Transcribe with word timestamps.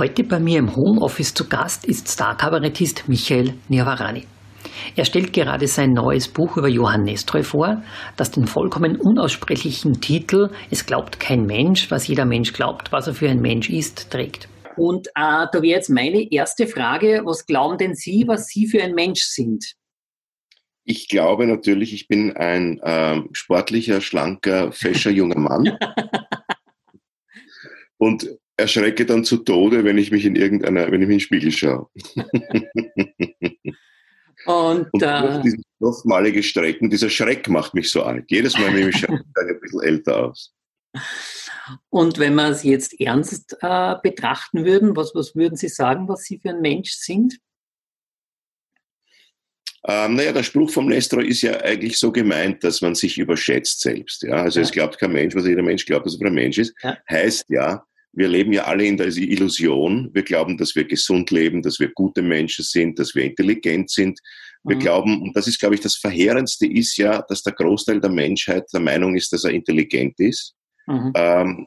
Heute 0.00 0.24
bei 0.24 0.40
mir 0.40 0.58
im 0.58 0.74
Homeoffice 0.76 1.34
zu 1.34 1.46
Gast 1.46 1.84
ist 1.84 2.08
Star-Kabarettist 2.08 3.06
Michael 3.06 3.52
Niavarani. 3.68 4.24
Er 4.96 5.04
stellt 5.04 5.34
gerade 5.34 5.66
sein 5.66 5.92
neues 5.92 6.26
Buch 6.26 6.56
über 6.56 6.68
Johann 6.68 7.02
Nestroy 7.02 7.42
vor, 7.42 7.82
das 8.16 8.30
den 8.30 8.46
vollkommen 8.46 8.96
unaussprechlichen 8.98 10.00
Titel 10.00 10.48
Es 10.70 10.86
glaubt 10.86 11.20
kein 11.20 11.44
Mensch, 11.44 11.90
was 11.90 12.08
jeder 12.08 12.24
Mensch 12.24 12.54
glaubt, 12.54 12.92
was 12.92 13.08
er 13.08 13.12
für 13.12 13.28
ein 13.28 13.42
Mensch 13.42 13.68
ist, 13.68 14.10
trägt. 14.10 14.48
Und 14.78 15.08
äh, 15.08 15.12
da 15.52 15.52
wäre 15.52 15.66
jetzt 15.66 15.90
meine 15.90 16.32
erste 16.32 16.66
Frage, 16.66 17.20
was 17.26 17.44
glauben 17.44 17.76
denn 17.76 17.94
Sie, 17.94 18.24
was 18.26 18.46
Sie 18.46 18.66
für 18.68 18.82
ein 18.82 18.94
Mensch 18.94 19.24
sind? 19.24 19.74
Ich 20.84 21.08
glaube 21.08 21.46
natürlich, 21.46 21.92
ich 21.92 22.08
bin 22.08 22.34
ein 22.34 22.80
ähm, 22.84 23.28
sportlicher, 23.32 24.00
schlanker, 24.00 24.72
fescher 24.72 25.10
junger 25.10 25.38
Mann. 25.38 25.76
und 27.98 28.26
erschrecke 28.60 29.06
dann 29.06 29.24
zu 29.24 29.38
Tode, 29.38 29.84
wenn 29.84 29.98
ich 29.98 30.10
mich 30.10 30.24
in 30.24 30.36
irgendeiner, 30.36 30.90
wenn 30.90 31.02
ich 31.02 31.08
mich 31.08 31.14
in 31.14 31.18
den 31.18 31.20
Spiegel 31.20 31.52
schaue. 31.52 31.88
Und, 34.46 34.88
und 34.92 35.02
äh, 35.02 35.42
diese 35.42 35.58
nochmalige 35.80 36.42
Strecken, 36.42 36.88
dieser 36.88 37.10
Schreck 37.10 37.48
macht 37.48 37.74
mich 37.74 37.90
so 37.90 38.02
alt. 38.02 38.24
Jedes 38.30 38.56
Mal, 38.58 38.68
wenn 38.68 38.78
ich 38.78 38.86
mich 38.86 38.96
schaue, 38.96 39.20
ein 39.36 39.60
bisschen 39.60 39.82
älter 39.82 40.24
aus. 40.24 40.54
Und 41.90 42.18
wenn 42.18 42.34
wir 42.34 42.48
es 42.48 42.62
jetzt 42.62 42.98
ernst 43.00 43.56
äh, 43.60 43.96
betrachten 44.02 44.64
würden, 44.64 44.96
was, 44.96 45.14
was 45.14 45.36
würden 45.36 45.56
Sie 45.56 45.68
sagen, 45.68 46.08
was 46.08 46.22
Sie 46.22 46.38
für 46.38 46.50
ein 46.50 46.62
Mensch 46.62 46.92
sind? 46.92 47.38
Ähm, 49.86 50.16
naja, 50.16 50.32
der 50.32 50.42
Spruch 50.42 50.70
vom 50.70 50.86
Nestor 50.86 51.24
ist 51.24 51.42
ja 51.42 51.60
eigentlich 51.60 51.98
so 51.98 52.12
gemeint, 52.12 52.64
dass 52.64 52.82
man 52.82 52.94
sich 52.94 53.18
überschätzt 53.18 53.80
selbst. 53.80 54.22
Ja? 54.22 54.42
Also 54.42 54.60
ja. 54.60 54.64
es 54.64 54.72
glaubt 54.72 54.98
kein 54.98 55.12
Mensch, 55.12 55.34
was 55.34 55.46
jeder 55.46 55.62
Mensch 55.62 55.86
glaubt, 55.86 56.06
dass 56.06 56.20
er 56.20 56.26
ein 56.26 56.34
Mensch 56.34 56.58
ist. 56.58 56.74
Ja. 56.82 56.98
Heißt 57.08 57.46
ja, 57.48 57.84
wir 58.12 58.28
leben 58.28 58.52
ja 58.52 58.64
alle 58.64 58.84
in 58.84 58.96
der 58.96 59.06
Illusion. 59.06 60.10
Wir 60.12 60.22
glauben, 60.22 60.56
dass 60.56 60.74
wir 60.74 60.84
gesund 60.84 61.30
leben, 61.30 61.62
dass 61.62 61.78
wir 61.78 61.90
gute 61.92 62.22
Menschen 62.22 62.64
sind, 62.64 62.98
dass 62.98 63.14
wir 63.14 63.24
intelligent 63.24 63.90
sind. 63.90 64.18
Wir 64.64 64.76
mhm. 64.76 64.80
glauben, 64.80 65.22
und 65.22 65.36
das 65.36 65.46
ist, 65.46 65.60
glaube 65.60 65.76
ich, 65.76 65.80
das 65.80 65.96
Verheerendste 65.96 66.66
ist 66.66 66.96
ja, 66.96 67.22
dass 67.22 67.42
der 67.42 67.52
Großteil 67.52 68.00
der 68.00 68.10
Menschheit 68.10 68.64
der 68.72 68.80
Meinung 68.80 69.16
ist, 69.16 69.32
dass 69.32 69.44
er 69.44 69.52
intelligent 69.52 70.18
ist. 70.18 70.54
Mhm. 70.86 71.12
Ähm, 71.14 71.66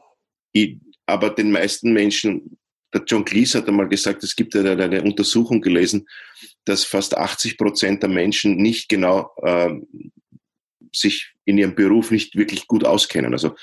ich, 0.52 0.78
aber 1.06 1.30
den 1.30 1.50
meisten 1.50 1.92
Menschen, 1.92 2.58
der 2.92 3.02
John 3.06 3.24
Cleese 3.24 3.58
hat 3.58 3.68
einmal 3.68 3.88
gesagt, 3.88 4.22
es 4.22 4.36
gibt 4.36 4.54
eine, 4.54 4.82
eine 4.82 5.02
Untersuchung 5.02 5.60
gelesen, 5.60 6.06
dass 6.64 6.84
fast 6.84 7.16
80 7.16 7.58
Prozent 7.58 8.02
der 8.02 8.10
Menschen 8.10 8.56
nicht 8.56 8.88
genau 8.88 9.30
äh, 9.42 9.70
sich 10.92 11.32
in 11.44 11.58
ihrem 11.58 11.74
Beruf 11.74 12.10
nicht 12.10 12.36
wirklich 12.36 12.66
gut 12.66 12.84
auskennen. 12.84 13.32
Also 13.32 13.56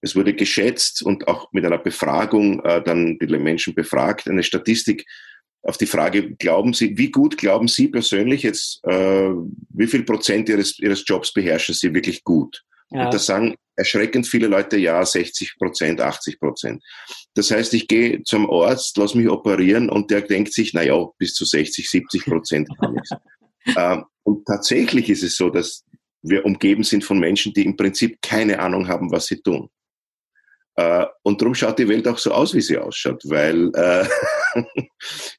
es 0.00 0.14
wurde 0.14 0.34
geschätzt 0.34 1.02
und 1.02 1.26
auch 1.28 1.52
mit 1.52 1.64
einer 1.64 1.78
Befragung 1.78 2.64
äh, 2.64 2.82
dann 2.82 3.18
die 3.18 3.26
Menschen 3.38 3.74
befragt, 3.74 4.28
eine 4.28 4.42
Statistik 4.42 5.04
auf 5.62 5.76
die 5.76 5.86
Frage, 5.86 6.34
glauben 6.36 6.72
Sie, 6.72 6.96
wie 6.96 7.10
gut 7.10 7.36
glauben 7.36 7.68
Sie 7.68 7.88
persönlich 7.88 8.42
jetzt, 8.42 8.80
äh, 8.84 9.30
wie 9.70 9.86
viel 9.86 10.04
Prozent 10.04 10.48
Ihres, 10.48 10.78
Ihres 10.78 11.04
Jobs 11.06 11.32
beherrschen 11.32 11.74
Sie 11.74 11.92
wirklich 11.92 12.22
gut? 12.22 12.62
Ja. 12.90 13.04
Und 13.06 13.14
da 13.14 13.18
sagen 13.18 13.54
erschreckend 13.76 14.26
viele 14.26 14.46
Leute, 14.46 14.76
ja, 14.76 15.04
60 15.04 15.56
Prozent, 15.58 16.00
80 16.00 16.40
Prozent. 16.40 16.82
Das 17.34 17.50
heißt, 17.50 17.74
ich 17.74 17.86
gehe 17.86 18.22
zum 18.24 18.50
Arzt, 18.50 18.96
lass 18.96 19.14
mich 19.14 19.28
operieren 19.28 19.90
und 19.90 20.10
der 20.10 20.22
denkt 20.22 20.52
sich, 20.52 20.74
na 20.74 20.82
ja, 20.82 21.06
bis 21.18 21.34
zu 21.34 21.44
60, 21.44 21.88
70 21.88 22.24
Prozent 22.24 22.68
kann 22.80 22.96
ich. 22.96 23.76
ähm, 23.76 24.04
und 24.22 24.44
tatsächlich 24.46 25.08
ist 25.10 25.22
es 25.22 25.36
so, 25.36 25.50
dass 25.50 25.84
wir 26.22 26.44
umgeben 26.44 26.82
sind 26.82 27.04
von 27.04 27.18
Menschen, 27.18 27.52
die 27.52 27.64
im 27.64 27.76
Prinzip 27.76 28.20
keine 28.22 28.58
Ahnung 28.58 28.88
haben, 28.88 29.10
was 29.10 29.26
sie 29.26 29.40
tun. 29.40 29.68
Äh, 30.78 31.06
und 31.24 31.40
darum 31.40 31.56
schaut 31.56 31.80
die 31.80 31.88
Welt 31.88 32.06
auch 32.06 32.18
so 32.18 32.30
aus, 32.30 32.54
wie 32.54 32.60
sie 32.60 32.78
ausschaut, 32.78 33.20
weil 33.24 33.68
äh, 33.74 34.06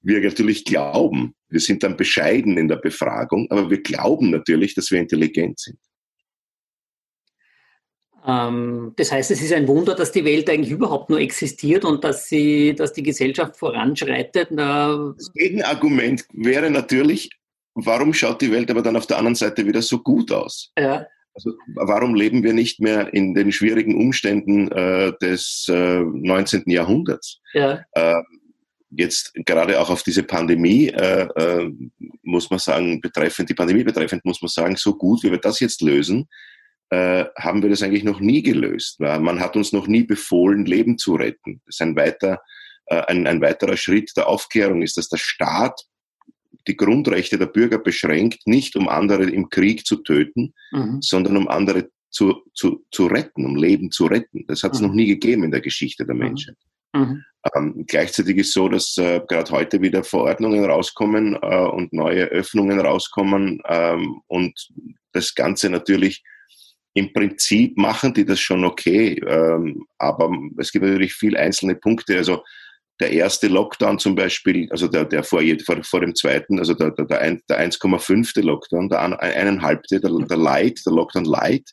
wir 0.01 0.19
natürlich 0.19 0.65
glauben, 0.65 1.33
wir 1.47 1.61
sind 1.61 1.81
dann 1.81 1.95
bescheiden 1.95 2.57
in 2.57 2.67
der 2.67 2.75
Befragung, 2.75 3.47
aber 3.49 3.69
wir 3.69 3.81
glauben 3.81 4.31
natürlich, 4.31 4.75
dass 4.75 4.91
wir 4.91 4.99
intelligent 4.99 5.57
sind. 5.57 5.79
Ähm, 8.25 8.91
das 8.97 9.13
heißt, 9.13 9.31
es 9.31 9.41
ist 9.41 9.53
ein 9.53 9.65
Wunder, 9.69 9.95
dass 9.95 10.11
die 10.11 10.25
Welt 10.25 10.49
eigentlich 10.49 10.71
überhaupt 10.71 11.09
nur 11.09 11.21
existiert 11.21 11.85
und 11.85 12.03
dass, 12.03 12.27
sie, 12.27 12.75
dass 12.75 12.91
die 12.91 13.03
Gesellschaft 13.03 13.55
voranschreitet. 13.55 14.49
Das 14.51 15.31
Gegenargument 15.35 16.25
wäre 16.33 16.69
natürlich, 16.69 17.29
warum 17.75 18.13
schaut 18.13 18.41
die 18.41 18.51
Welt 18.51 18.69
aber 18.69 18.81
dann 18.81 18.97
auf 18.97 19.07
der 19.07 19.19
anderen 19.19 19.35
Seite 19.35 19.65
wieder 19.65 19.81
so 19.81 19.99
gut 19.99 20.33
aus? 20.33 20.73
Ja. 20.77 21.05
Also 21.33 21.53
warum 21.75 22.15
leben 22.15 22.43
wir 22.43 22.53
nicht 22.53 22.79
mehr 22.79 23.13
in 23.13 23.33
den 23.33 23.51
schwierigen 23.51 23.95
Umständen 23.95 24.71
äh, 24.71 25.13
des 25.21 25.67
äh, 25.69 25.99
19. 25.99 26.63
Jahrhunderts? 26.65 27.39
Ja. 27.53 27.83
Äh, 27.93 28.21
jetzt 28.91 29.33
gerade 29.45 29.79
auch 29.79 29.89
auf 29.89 30.03
diese 30.03 30.23
Pandemie 30.23 30.87
äh, 30.87 31.27
äh, 31.35 31.71
muss 32.23 32.49
man 32.49 32.59
sagen, 32.59 33.01
betreffend 33.01 33.49
die 33.49 33.53
Pandemie 33.53 33.83
betreffend 33.83 34.25
muss 34.25 34.41
man 34.41 34.49
sagen, 34.49 34.75
so 34.75 34.95
gut 34.95 35.23
wie 35.23 35.31
wir 35.31 35.37
das 35.37 35.59
jetzt 35.59 35.81
lösen, 35.81 36.27
äh, 36.89 37.25
haben 37.37 37.61
wir 37.61 37.69
das 37.69 37.83
eigentlich 37.83 38.03
noch 38.03 38.19
nie 38.19 38.41
gelöst. 38.41 38.99
Man 38.99 39.39
hat 39.39 39.55
uns 39.55 39.71
noch 39.71 39.87
nie 39.87 40.03
befohlen, 40.03 40.65
Leben 40.65 40.97
zu 40.97 41.15
retten. 41.15 41.61
Das 41.65 41.75
ist 41.75 41.81
ein 41.81 41.95
weiter 41.95 42.41
ein, 42.91 43.27
ein 43.27 43.39
weiterer 43.39 43.77
Schritt 43.77 44.11
der 44.17 44.27
Aufklärung 44.27 44.81
ist, 44.81 44.97
dass 44.97 45.09
der 45.09 45.17
Staat 45.17 45.79
die 46.69 46.77
Grundrechte 46.77 47.37
der 47.37 47.47
Bürger 47.47 47.79
beschränkt, 47.79 48.45
nicht 48.45 48.75
um 48.75 48.87
andere 48.87 49.23
im 49.23 49.49
Krieg 49.49 49.85
zu 49.85 49.97
töten, 49.97 50.53
mhm. 50.71 50.99
sondern 51.01 51.35
um 51.35 51.47
andere 51.47 51.89
zu, 52.09 52.43
zu, 52.53 52.85
zu 52.91 53.07
retten, 53.07 53.45
um 53.45 53.55
Leben 53.55 53.91
zu 53.91 54.05
retten. 54.05 54.45
Das 54.47 54.63
hat 54.63 54.73
es 54.73 54.81
mhm. 54.81 54.87
noch 54.87 54.93
nie 54.93 55.07
gegeben 55.07 55.43
in 55.43 55.51
der 55.51 55.61
Geschichte 55.61 56.05
der 56.05 56.15
mhm. 56.15 56.21
Menschheit. 56.21 56.55
Mhm. 56.93 57.23
Ähm, 57.55 57.85
gleichzeitig 57.87 58.37
ist 58.37 58.53
so, 58.53 58.69
dass 58.69 58.97
äh, 58.97 59.21
gerade 59.27 59.51
heute 59.51 59.81
wieder 59.81 60.03
Verordnungen 60.03 60.65
rauskommen 60.65 61.37
äh, 61.41 61.65
und 61.67 61.93
neue 61.93 62.25
Öffnungen 62.25 62.79
rauskommen 62.79 63.61
ähm, 63.67 64.21
und 64.27 64.69
das 65.11 65.33
Ganze 65.35 65.69
natürlich 65.69 66.23
im 66.93 67.13
Prinzip 67.13 67.77
machen 67.77 68.13
die 68.13 68.25
das 68.25 68.39
schon 68.39 68.65
okay, 68.65 69.21
ähm, 69.25 69.85
aber 69.97 70.31
es 70.57 70.71
gibt 70.71 70.85
natürlich 70.85 71.13
viele 71.13 71.39
einzelne 71.39 71.75
Punkte. 71.75 72.17
Also 72.17 72.43
der 72.99 73.11
erste 73.11 73.47
Lockdown 73.47 73.97
zum 73.97 74.15
Beispiel, 74.15 74.69
also 74.71 74.87
der, 74.87 75.05
der 75.05 75.23
vor, 75.23 75.41
vor, 75.65 75.83
vor 75.83 76.01
dem 76.01 76.15
zweiten, 76.15 76.59
also 76.59 76.73
der, 76.73 76.91
der, 76.91 77.05
der 77.05 77.21
1,5. 77.21 78.41
Lockdown, 78.41 78.89
der 78.89 78.99
eineinhalbte, 79.21 80.01
der, 80.01 80.11
der 80.11 80.37
Light, 80.37 80.81
der 80.85 80.93
Lockdown 80.93 81.25
Light, 81.25 81.71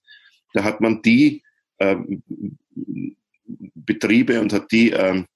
da 0.53 0.63
hat 0.63 0.81
man 0.81 1.03
die 1.03 1.43
ähm, 1.81 2.23
Betriebe 3.75 4.41
und 4.41 4.53
hat 4.53 4.71
die, 4.71 4.91
ähm, 4.91 5.27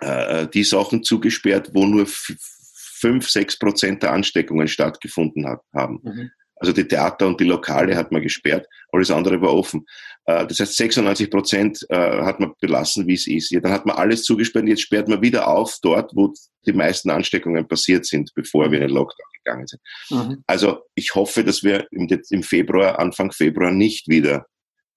äh, 0.00 0.46
die 0.48 0.64
Sachen 0.64 1.02
zugesperrt, 1.02 1.70
wo 1.74 1.86
nur 1.86 2.06
5, 2.06 3.28
6 3.28 3.58
Prozent 3.58 4.02
der 4.02 4.12
Ansteckungen 4.12 4.68
stattgefunden 4.68 5.46
hat, 5.46 5.60
haben. 5.74 6.00
Mhm. 6.02 6.30
Also 6.60 6.72
die 6.72 6.86
Theater 6.86 7.26
und 7.26 7.40
die 7.40 7.44
Lokale 7.44 7.96
hat 7.96 8.12
man 8.12 8.22
gesperrt, 8.22 8.66
alles 8.92 9.10
andere 9.10 9.40
war 9.40 9.54
offen. 9.54 9.86
Äh, 10.24 10.46
das 10.46 10.60
heißt, 10.60 10.76
96 10.76 11.30
Prozent 11.30 11.86
äh, 11.88 11.96
hat 11.96 12.40
man 12.40 12.52
belassen, 12.60 13.06
wie 13.06 13.14
es 13.14 13.26
ist. 13.26 13.50
Ja, 13.50 13.60
dann 13.60 13.72
hat 13.72 13.86
man 13.86 13.96
alles 13.96 14.24
zugesperrt 14.24 14.64
und 14.64 14.68
jetzt 14.68 14.82
sperrt 14.82 15.08
man 15.08 15.22
wieder 15.22 15.48
auf 15.48 15.76
dort, 15.82 16.12
wo 16.14 16.32
die 16.66 16.72
meisten 16.72 17.10
Ansteckungen 17.10 17.66
passiert 17.66 18.06
sind, 18.06 18.32
bevor 18.34 18.70
wir 18.70 18.80
in 18.80 18.88
den 18.88 18.94
Lockdown 18.94 19.26
gegangen 19.44 19.66
sind. 19.66 19.82
Mhm. 20.10 20.44
Also 20.46 20.82
ich 20.94 21.14
hoffe, 21.14 21.44
dass 21.44 21.62
wir 21.62 21.86
im, 21.90 22.42
Februar, 22.42 22.98
Anfang 22.98 23.32
Februar 23.32 23.70
nicht 23.70 24.08
wieder 24.08 24.46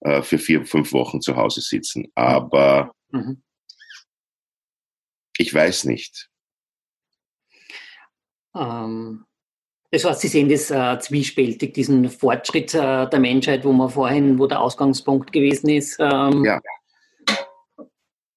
äh, 0.00 0.22
für 0.22 0.38
vier, 0.38 0.66
fünf 0.66 0.92
Wochen 0.92 1.20
zu 1.20 1.36
Hause 1.36 1.60
sitzen. 1.60 2.08
Aber 2.14 2.92
mhm. 3.10 3.42
ich 5.38 5.52
weiß 5.52 5.84
nicht. 5.84 6.28
Ähm, 8.54 9.24
das 9.92 10.06
heißt, 10.06 10.22
Sie 10.22 10.28
sehen 10.28 10.48
das 10.48 10.70
äh, 10.70 10.98
zwiespältig, 11.00 11.74
diesen 11.74 12.08
Fortschritt 12.08 12.74
äh, 12.74 13.08
der 13.08 13.20
Menschheit, 13.20 13.62
wo 13.62 13.72
man 13.72 13.90
vorhin, 13.90 14.38
wo 14.38 14.46
der 14.46 14.60
Ausgangspunkt 14.60 15.30
gewesen 15.32 15.68
ist. 15.68 15.98
Ähm. 16.00 16.44
Ja. 16.44 16.60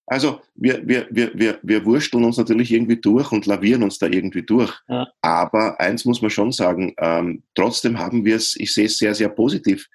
Also 0.08 0.42
wir, 0.54 0.86
wir, 0.86 1.08
wir, 1.10 1.32
wir, 1.34 1.58
wir 1.64 1.86
wursteln 1.86 2.26
uns 2.26 2.38
natürlich 2.38 2.72
irgendwie 2.72 2.98
durch 2.98 3.32
und 3.32 3.46
lavieren 3.46 3.84
uns 3.84 3.98
da 3.98 4.08
irgendwie 4.08 4.44
durch. 4.44 4.72
Ja. 4.90 5.08
Aber 5.22 5.80
eins 5.80 6.04
muss 6.04 6.22
man 6.22 6.30
schon 6.30 6.52
sagen, 6.52 6.94
ähm, 7.00 7.42
trotzdem 7.56 7.98
haben 7.98 8.26
wir 8.26 8.36
es, 8.36 8.56
ich 8.58 8.74
sehe 8.74 8.86
es 8.86 8.98
sehr, 8.98 9.16
sehr 9.16 9.30
positiv, 9.30 9.88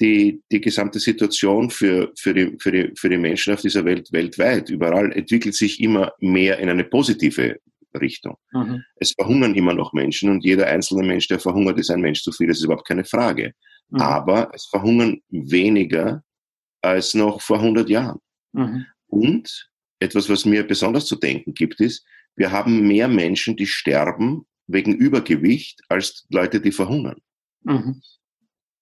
die, 0.00 0.40
die 0.50 0.60
gesamte 0.60 1.00
Situation 1.00 1.70
für, 1.70 2.12
für, 2.16 2.32
die, 2.32 2.56
für, 2.58 2.70
die, 2.70 2.92
für 2.94 3.08
die 3.08 3.18
Menschen 3.18 3.52
auf 3.52 3.60
dieser 3.60 3.84
Welt 3.84 4.10
weltweit, 4.12 4.70
überall 4.70 5.12
entwickelt 5.12 5.56
sich 5.56 5.80
immer 5.80 6.12
mehr 6.20 6.58
in 6.60 6.70
eine 6.70 6.84
positive 6.84 7.58
Richtung. 7.98 8.36
Mhm. 8.52 8.82
Es 8.96 9.12
verhungern 9.12 9.54
immer 9.54 9.74
noch 9.74 9.92
Menschen 9.92 10.30
und 10.30 10.44
jeder 10.44 10.66
einzelne 10.66 11.06
Mensch, 11.06 11.28
der 11.28 11.40
verhungert, 11.40 11.78
ist 11.78 11.90
ein 11.90 12.00
Mensch 12.00 12.22
zu 12.22 12.32
viel, 12.32 12.48
das 12.48 12.58
ist 12.58 12.64
überhaupt 12.64 12.86
keine 12.86 13.04
Frage. 13.04 13.52
Mhm. 13.88 14.00
Aber 14.00 14.50
es 14.54 14.66
verhungern 14.66 15.20
weniger 15.28 16.22
als 16.82 17.14
noch 17.14 17.40
vor 17.40 17.58
100 17.58 17.88
Jahren. 17.88 18.18
Mhm. 18.52 18.86
Und 19.06 19.70
etwas, 19.98 20.28
was 20.28 20.44
mir 20.44 20.66
besonders 20.66 21.06
zu 21.06 21.16
denken 21.16 21.54
gibt, 21.54 21.80
ist, 21.80 22.04
wir 22.36 22.52
haben 22.52 22.86
mehr 22.86 23.08
Menschen, 23.08 23.56
die 23.56 23.66
sterben 23.66 24.46
wegen 24.66 24.94
Übergewicht, 24.94 25.80
als 25.88 26.26
Leute, 26.30 26.60
die 26.60 26.72
verhungern. 26.72 27.20
Mhm. 27.62 28.00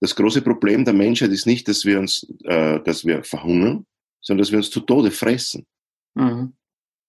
Das 0.00 0.14
große 0.14 0.42
Problem 0.42 0.84
der 0.84 0.94
Menschheit 0.94 1.30
ist 1.30 1.46
nicht, 1.46 1.66
dass 1.66 1.84
wir 1.84 1.98
uns, 1.98 2.26
äh, 2.44 2.80
dass 2.80 3.04
wir 3.04 3.24
verhungern, 3.24 3.86
sondern 4.20 4.42
dass 4.42 4.52
wir 4.52 4.58
uns 4.58 4.70
zu 4.70 4.80
Tode 4.80 5.10
fressen. 5.10 5.66
Mhm. 6.14 6.52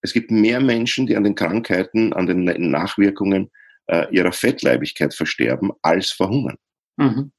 Es 0.02 0.14
gibt 0.14 0.32
mehr 0.32 0.60
Menschen, 0.60 1.08
die 1.08 1.16
an 1.16 1.24
den 1.24 1.36
Krankheiten, 1.36 2.14
an 2.14 2.26
den 2.26 2.44
Nachwirkungen 2.72 3.52
äh, 3.88 4.08
ihrer 4.12 4.32
Fettleibigkeit 4.32 5.14
versterben, 5.14 5.72
als 5.82 6.12
verhungern. 6.12 6.58
Mhm. 6.98 7.32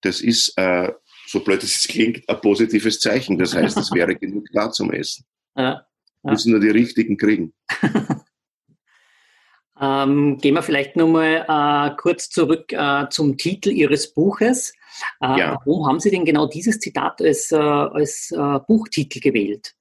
Das 0.00 0.20
ist, 0.20 0.56
äh, 0.56 0.92
so 1.26 1.40
blöd 1.40 1.62
es 1.62 1.86
klingt, 1.88 2.28
ein 2.28 2.40
positives 2.40 3.00
Zeichen. 3.00 3.38
Das 3.38 3.54
heißt, 3.54 3.76
es 3.76 3.92
wäre 3.92 4.14
genug 4.20 4.46
da 4.52 4.70
zum 4.70 4.92
Essen. 4.92 5.24
Ja, 5.56 5.86
ja. 6.22 6.30
Müssen 6.30 6.52
nur 6.52 6.60
die 6.60 6.70
richtigen 6.70 7.16
kriegen. 7.16 7.52
ähm, 9.80 10.38
gehen 10.38 10.54
wir 10.54 10.62
vielleicht 10.62 10.96
nochmal 10.96 11.44
äh, 11.48 11.96
kurz 11.96 12.30
zurück 12.30 12.72
äh, 12.72 13.08
zum 13.10 13.36
Titel 13.36 13.70
Ihres 13.70 14.12
Buches. 14.12 14.72
Äh, 15.20 15.38
ja. 15.38 15.60
Warum 15.64 15.86
haben 15.86 16.00
Sie 16.00 16.10
denn 16.10 16.24
genau 16.24 16.46
dieses 16.46 16.78
Zitat 16.78 17.20
als, 17.20 17.50
äh, 17.50 17.56
als 17.56 18.30
äh, 18.30 18.58
Buchtitel 18.66 19.20
gewählt? 19.20 19.74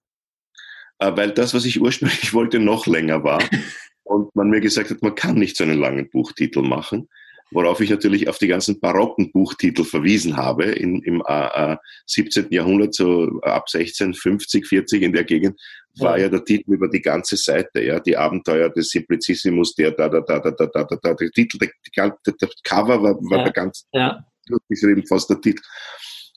Äh, 1.04 1.18
weil 1.18 1.32
das, 1.32 1.54
was 1.54 1.66
ich 1.66 1.82
ursprünglich 1.82 2.34
wollte, 2.34 2.60
noch 2.60 2.88
länger 2.88 3.24
war. 3.24 3.44
und 4.04 4.36
man 4.36 4.50
mir 4.50 4.62
gesagt 4.62 4.90
hat, 4.90 5.02
man 5.02 5.16
kann 5.16 5.36
nicht 5.36 5.58
so 5.58 5.64
einen 5.64 5.80
langen 5.80 6.10
Buchtitel 6.10 6.62
machen 6.62 7.08
worauf 7.54 7.80
ich 7.82 7.90
natürlich 7.90 8.28
auf 8.28 8.38
die 8.38 8.48
ganzen 8.48 8.80
barocken 8.80 9.32
Buchtitel 9.32 9.84
verwiesen 9.84 10.38
habe 10.38 10.66
in, 10.66 11.02
im 11.04 11.24
äh, 11.26 11.78
17. 12.08 12.46
Äh, 12.52 12.56
Jahrhundert, 12.56 12.96
so 12.96 13.40
ab 13.42 13.70
16, 13.70 14.14
50, 14.14 14.68
40 14.68 15.02
in 15.04 15.14
der 15.14 15.24
Gegend, 15.24 15.60
war 15.98 16.18
ja 16.18 16.28
der 16.28 16.44
Titel 16.44 16.74
über 16.74 16.90
die 16.90 17.02
ganze 17.02 17.38
Seite, 17.38 17.84
ja, 17.84 18.00
die 18.00 18.18
Abenteuer 18.18 18.70
des 18.70 18.90
Simplicissimus, 18.90 19.76
der 19.76 19.92
da, 19.92 20.10
da, 20.10 20.22
da, 20.22 20.40
da, 20.40 20.52
da, 20.52 20.66
da, 20.66 20.84
da, 20.84 21.14
der 21.14 21.30
Titel, 21.30 21.60
der, 21.60 21.70
der, 21.96 22.34
der 22.42 22.50
Cover 22.64 23.02
war, 23.04 23.16
war 23.16 23.38
ja. 23.38 23.44
der 23.44 23.54
ganz 23.54 23.86
ja. 23.94 24.26
geschrieben, 24.68 25.06
fast 25.06 25.30
der 25.30 25.40
Titel. 25.40 25.62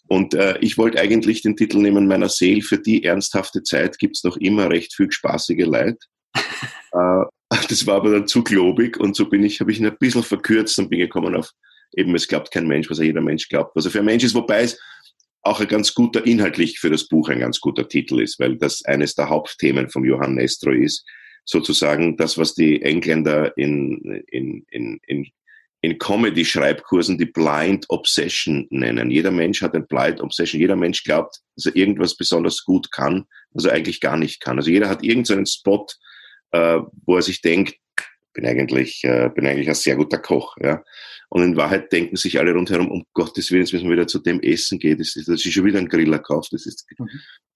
Und 0.09 0.35
äh, 0.35 0.59
ich 0.61 0.79
wollte 0.79 1.01
eigentlich 1.01 1.43
den 1.43 1.57
Titel 1.57 1.79
nehmen, 1.79 2.07
meiner 2.07 2.29
Seele, 2.29 2.63
für 2.63 2.79
die 2.79 3.05
ernsthafte 3.05 3.63
Zeit 3.63 3.99
gibt's 3.99 4.25
noch 4.25 4.37
immer 4.37 4.71
recht 4.71 4.95
viel 4.95 5.11
spaßige 5.11 5.67
Leid. 5.67 5.97
äh, 6.35 7.25
das 7.69 7.87
war 7.87 7.97
aber 7.97 8.13
dann 8.13 8.27
zu 8.27 8.43
globig 8.43 8.99
und 8.99 9.17
so 9.17 9.29
bin 9.29 9.45
ich, 9.45 9.61
habe 9.61 9.71
ich 9.71 9.79
ihn 9.79 9.87
ein 9.87 9.97
bisschen 9.99 10.23
verkürzt 10.23 10.79
und 10.79 10.91
bin 10.91 10.99
gekommen 10.99 11.37
auf 11.37 11.51
eben, 11.97 12.15
es 12.15 12.29
glaubt 12.29 12.51
kein 12.51 12.67
Mensch, 12.67 12.91
was 12.91 12.99
jeder 12.99 13.21
Mensch 13.21 13.49
glaubt, 13.49 13.75
was 13.75 13.85
er 13.85 13.91
für 13.91 14.01
ein 14.01 14.05
Mensch 14.05 14.25
ist, 14.25 14.35
wobei 14.35 14.63
es 14.63 14.79
auch 15.43 15.61
ein 15.61 15.69
ganz 15.69 15.95
guter, 15.95 16.27
inhaltlich 16.27 16.81
für 16.81 16.91
das 16.91 17.09
Buch 17.09 17.29
ein 17.29 17.39
ganz 17.39 17.61
guter 17.61 17.89
Titel 17.89 18.21
ist, 18.21 18.39
weil 18.41 18.57
das 18.57 18.85
eines 18.85 19.15
der 19.15 19.29
Hauptthemen 19.29 19.89
von 19.89 20.05
Johann 20.05 20.35
Nestro 20.35 20.73
ist, 20.73 21.07
sozusagen 21.45 22.17
das, 22.17 22.37
was 22.37 22.55
die 22.55 22.83
Engländer 22.83 23.57
in, 23.57 24.25
in, 24.29 24.65
in, 24.71 25.01
in, 25.07 25.27
in 25.87 25.99
Comedy-Schreibkursen 25.99 27.17
die 27.17 27.27
Blind 27.27 27.87
Obsession 27.91 28.67
nennen. 28.71 29.09
Jeder 29.09 29.31
Mensch 29.31 29.63
hat 29.63 29.75
ein 29.75 29.87
Blind 29.87 30.21
Obsession. 30.21 30.61
Jeder 30.61 30.75
Mensch 30.75 31.05
glaubt, 31.05 31.39
dass 31.55 31.67
er 31.67 31.77
irgendwas 31.77 32.17
besonders 32.17 32.65
gut 32.65 32.91
kann, 32.91 33.27
was 33.51 33.67
er 33.67 33.73
eigentlich 33.73 34.01
gar 34.01 34.17
nicht 34.17 34.41
kann. 34.41 34.59
Also 34.59 34.69
jeder 34.69 34.89
hat 34.89 35.05
irgendeinen 35.05 35.47
Spot, 35.47 35.87
äh, 36.51 36.81
wo 37.05 37.15
er 37.15 37.23
sich 37.23 37.41
denkt, 37.41 37.77
bin 38.33 38.45
eigentlich, 38.45 39.05
äh, 39.05 39.31
bin 39.33 39.47
eigentlich 39.47 39.69
ein 39.69 39.77
sehr 39.77 39.95
guter 39.95 40.19
Koch. 40.19 40.57
Ja? 40.61 40.83
Und 41.29 41.45
in 41.45 41.57
Wahrheit 41.57 41.93
denken 41.93 42.17
sich 42.17 42.41
alle 42.41 42.53
rundherum, 42.53 42.91
um 42.91 43.05
Gottes 43.13 43.53
Willen, 43.53 43.63
jetzt 43.63 43.73
müssen 43.73 43.89
wir 43.89 43.97
wieder 43.97 44.09
zu 44.09 44.19
dem 44.19 44.41
Essen 44.41 44.81
gehen. 44.81 44.99
Das 44.99 45.15
ist, 45.15 45.29
das 45.29 45.47
ist 45.47 45.53
schon 45.53 45.65
wieder 45.65 45.79
ein 45.79 45.89
Griller 45.89 46.19
kauft. 46.19 46.53
Das 46.53 46.67
ist, 46.67 46.85
mhm. 46.99 47.09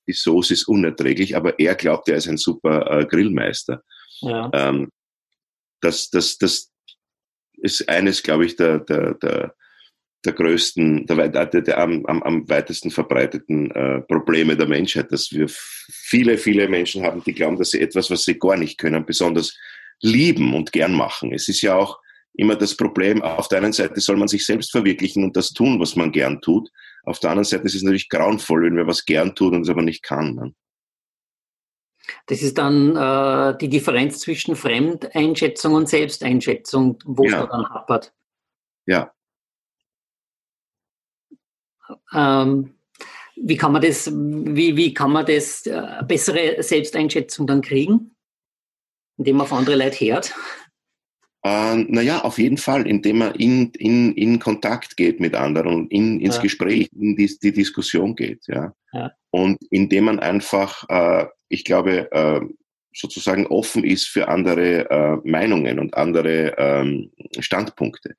Die 0.07 0.13
Soße 0.13 0.55
ist 0.55 0.69
unerträglich, 0.69 1.37
aber 1.37 1.59
er 1.59 1.75
glaubt, 1.75 2.09
er 2.09 2.17
ist 2.17 2.29
ein 2.29 2.39
super 2.39 3.01
äh, 3.01 3.07
Grillmeister. 3.07 3.83
Ja. 4.21 4.51
Ähm, 4.55 4.89
das, 5.81 6.11
das, 6.11 6.39
das 6.39 6.70
ist 7.63 7.89
eines, 7.89 8.23
glaube 8.23 8.47
ich, 8.47 8.57
der, 8.57 8.81
der, 8.81 9.15
der, 9.15 9.55
der 10.25 10.33
größten, 10.33 11.07
der, 11.07 11.29
der, 11.29 11.47
der 11.47 11.79
am, 11.79 12.05
am, 12.07 12.23
am 12.23 12.49
weitesten 12.49 12.91
verbreiteten 12.91 13.71
äh, 13.71 14.01
Probleme 14.03 14.57
der 14.57 14.69
Menschheit, 14.69 15.11
dass 15.13 15.33
wir 15.33 15.47
viele, 15.49 16.37
viele 16.37 16.69
Menschen 16.69 17.03
haben, 17.05 17.23
die 17.25 17.33
glauben, 17.33 17.57
dass 17.57 17.71
sie 17.71 17.81
etwas, 17.81 18.11
was 18.11 18.25
sie 18.25 18.39
gar 18.39 18.57
nicht 18.57 18.79
können, 18.79 19.07
besonders 19.07 19.57
lieben 20.03 20.55
und 20.55 20.73
gern 20.73 20.95
machen. 20.95 21.33
Es 21.33 21.49
ist 21.49 21.63
ja 21.63 21.75
auch 21.75 21.99
immer 22.35 22.57
das 22.57 22.77
Problem, 22.77 23.23
auf 23.23 23.49
der 23.49 23.59
einen 23.59 23.73
Seite 23.73 24.01
soll 24.01 24.17
man 24.17 24.29
sich 24.29 24.45
selbst 24.45 24.71
verwirklichen 24.71 25.25
und 25.25 25.37
das 25.37 25.53
tun, 25.53 25.81
was 25.81 25.97
man 25.97 26.13
gern 26.13 26.41
tut. 26.41 26.71
Auf 27.05 27.19
der 27.21 27.31
anderen 27.31 27.45
Seite 27.45 27.65
ist 27.65 27.75
es 27.75 27.83
natürlich 27.83 28.09
grauenvoll, 28.09 28.65
wenn 28.65 28.75
man 28.75 28.87
was 28.87 29.05
gern 29.05 29.35
tut 29.35 29.53
und 29.53 29.63
es 29.63 29.69
aber 29.69 29.83
nicht 29.83 30.03
kann. 30.03 30.55
Das 32.27 32.43
ist 32.43 32.59
dann 32.59 32.97
äh, 32.97 33.59
die 33.59 33.69
Differenz 33.69 34.21
zwischen 34.21 34.57
Fremdeinschätzung 34.57 35.75
und 35.75 35.89
Selbsteinschätzung, 35.89 36.99
wo 37.05 37.25
ja. 37.25 37.45
es 37.45 37.51
dann 37.51 37.69
hapert. 37.69 38.13
Ja, 38.87 39.13
ähm, 42.15 42.75
wie 43.37 43.57
kann 43.57 43.73
man 43.73 43.83
das, 43.83 44.11
wie, 44.13 44.77
wie 44.77 44.93
kann 44.93 45.13
man 45.13 45.27
das 45.27 45.67
äh, 45.67 46.03
bessere 46.07 46.63
Selbsteinschätzung 46.63 47.47
dann 47.47 47.63
kriegen? 47.63 48.15
Indem 49.17 49.37
man 49.37 49.45
auf 49.45 49.53
andere 49.53 49.77
Leute 49.77 50.05
hört? 50.07 50.35
Äh, 51.43 51.77
naja, 51.77 52.23
auf 52.23 52.39
jeden 52.39 52.59
Fall, 52.59 52.87
indem 52.87 53.19
man 53.19 53.35
in, 53.35 53.71
in, 53.79 54.13
in 54.15 54.39
Kontakt 54.39 54.97
geht 54.97 55.21
mit 55.21 55.35
anderen 55.35 55.89
in, 55.89 56.21
ins 56.21 56.37
ja. 56.37 56.43
Gespräch, 56.43 56.89
in 56.93 57.17
die, 57.17 57.35
die 57.43 57.53
Diskussion 57.53 58.15
geht. 58.15 58.47
Ja. 58.47 58.75
ja. 58.93 59.11
Und 59.31 59.59
indem 59.71 60.05
man 60.05 60.19
einfach, 60.19 60.85
äh, 60.89 61.27
ich 61.51 61.65
glaube, 61.65 62.11
äh, 62.13 62.41
sozusagen 62.95 63.47
offen 63.47 63.85
ist 63.85 64.07
für 64.07 64.29
andere 64.29 64.91
äh, 64.91 65.29
Meinungen 65.29 65.79
und 65.79 65.95
andere 65.95 66.55
ähm, 66.57 67.13
Standpunkte 67.39 68.17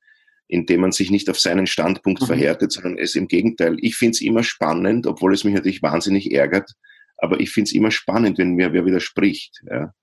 indem 0.52 0.82
man 0.82 0.92
sich 0.92 1.10
nicht 1.12 1.30
auf 1.30 1.40
seinen 1.40 1.66
Standpunkt 1.66 2.22
mhm. 2.22 2.26
verhärtet, 2.26 2.74
sondern 2.74 2.98
es 2.98 3.16
im 3.16 3.30
Gegenteil. 3.30 3.78
Ich 3.80 3.96
finde 3.96 4.12
es 4.12 4.22
immer 4.22 4.44
spannend, 4.44 5.08
obwohl 5.08 5.34
es 5.34 5.46
mich 5.46 5.54
natürlich 5.54 5.82
wahnsinnig 5.82 6.34
ärgert, 6.34 6.74
aber 7.18 7.40
ich 7.40 7.52
finde 7.52 7.70
es 7.70 7.74
immer 7.74 7.90
spannend, 7.90 8.38
wenn 8.38 8.56
mir 8.56 8.74
wer 8.74 8.86
widerspricht. 8.86 9.62
Ja. 9.70 9.94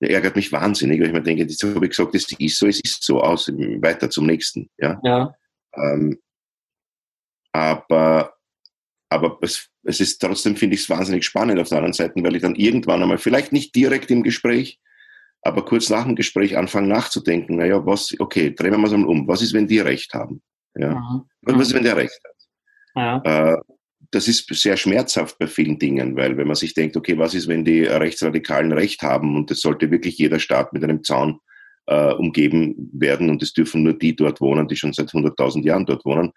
Der 0.00 0.10
ärgert 0.10 0.36
mich 0.36 0.52
wahnsinnig, 0.52 1.00
weil 1.00 1.08
ich 1.08 1.12
mir 1.12 1.22
denke, 1.22 1.46
das 1.46 1.58
habe 1.62 1.84
ich 1.84 1.90
gesagt, 1.90 2.14
das 2.14 2.32
ist 2.32 2.58
so, 2.58 2.66
es 2.66 2.80
ist 2.80 3.02
so 3.02 3.20
aus, 3.20 3.48
weiter 3.48 4.08
zum 4.08 4.24
nächsten. 4.24 4.70
Ja. 4.78 4.98
ja. 5.04 5.34
Ähm, 5.74 6.18
aber 7.52 8.32
aber 9.10 9.38
es, 9.42 9.68
es 9.82 10.00
ist 10.00 10.18
trotzdem, 10.18 10.56
finde 10.56 10.76
ich 10.76 10.82
es 10.82 10.88
wahnsinnig 10.88 11.24
spannend 11.24 11.60
auf 11.60 11.68
der 11.68 11.78
anderen 11.78 11.92
Seite, 11.92 12.14
weil 12.22 12.36
ich 12.36 12.42
dann 12.42 12.54
irgendwann 12.54 13.02
einmal, 13.02 13.18
vielleicht 13.18 13.52
nicht 13.52 13.74
direkt 13.74 14.10
im 14.10 14.22
Gespräch, 14.22 14.78
aber 15.42 15.64
kurz 15.64 15.90
nach 15.90 16.04
dem 16.04 16.16
Gespräch 16.16 16.56
anfangen 16.56 16.88
nachzudenken, 16.88 17.56
naja, 17.56 17.84
was, 17.84 18.14
okay, 18.18 18.54
drehen 18.54 18.72
wir 18.72 18.78
mal 18.78 18.88
so 18.88 18.96
um, 18.96 19.26
was 19.26 19.42
ist, 19.42 19.52
wenn 19.52 19.66
die 19.66 19.80
Recht 19.80 20.14
haben? 20.14 20.40
Ja. 20.76 20.94
Mhm. 20.94 21.22
Was 21.42 21.68
ist, 21.68 21.74
wenn 21.74 21.82
der 21.82 21.96
Recht 21.96 22.20
hat? 22.24 23.24
Ja. 23.24 23.52
Äh, 23.52 23.56
das 24.12 24.28
ist 24.28 24.52
sehr 24.54 24.76
schmerzhaft 24.76 25.38
bei 25.38 25.46
vielen 25.46 25.78
Dingen, 25.78 26.16
weil 26.16 26.36
wenn 26.36 26.46
man 26.46 26.56
sich 26.56 26.74
denkt, 26.74 26.96
okay, 26.96 27.16
was 27.18 27.34
ist, 27.34 27.48
wenn 27.48 27.64
die 27.64 27.84
Rechtsradikalen 27.84 28.72
Recht 28.72 29.02
haben 29.02 29.36
und 29.36 29.50
es 29.50 29.60
sollte 29.60 29.90
wirklich 29.90 30.18
jeder 30.18 30.38
Staat 30.38 30.72
mit 30.72 30.82
einem 30.82 31.04
Zaun 31.04 31.40
äh, 31.86 32.12
umgeben 32.14 32.90
werden 32.92 33.30
und 33.30 33.42
es 33.42 33.52
dürfen 33.52 33.82
nur 33.82 33.94
die 33.94 34.14
dort 34.14 34.40
wohnen, 34.40 34.68
die 34.68 34.76
schon 34.76 34.92
seit 34.92 35.10
100.000 35.10 35.64
Jahren 35.64 35.86
dort 35.86 36.04
wohnen, 36.04 36.32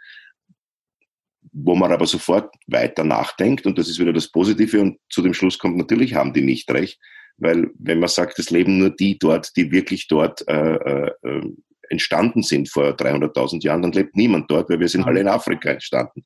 wo 1.54 1.76
man 1.76 1.92
aber 1.92 2.08
sofort 2.08 2.54
weiter 2.68 3.04
nachdenkt 3.04 3.66
und 3.66 3.78
das 3.78 3.88
ist 3.88 4.00
wieder 4.00 4.14
das 4.14 4.32
Positive 4.32 4.82
und 4.82 4.98
zu 5.10 5.22
dem 5.22 5.34
Schluss 5.34 5.60
kommt, 5.60 5.78
natürlich 5.78 6.16
haben 6.16 6.34
die 6.34 6.42
nicht 6.42 6.70
recht, 6.72 7.00
weil 7.38 7.70
wenn 7.78 8.00
man 8.00 8.10
sagt, 8.10 8.40
es 8.40 8.50
leben 8.50 8.80
nur 8.80 8.90
die 8.90 9.18
dort, 9.20 9.56
die 9.56 9.72
wirklich 9.72 10.08
dort 10.08 10.48
äh, 10.48 10.76
äh, 10.76 11.12
entstanden 11.90 12.42
sind 12.42 12.70
vor 12.70 12.96
300.000 12.96 13.64
Jahren, 13.64 13.82
dann 13.84 13.92
lebt 13.92 14.16
niemand 14.16 14.50
dort, 14.50 14.70
weil 14.70 14.80
wir 14.80 14.88
sind 14.88 15.04
alle 15.04 15.20
in 15.20 15.28
Afrika 15.28 15.70
entstanden. 15.70 16.26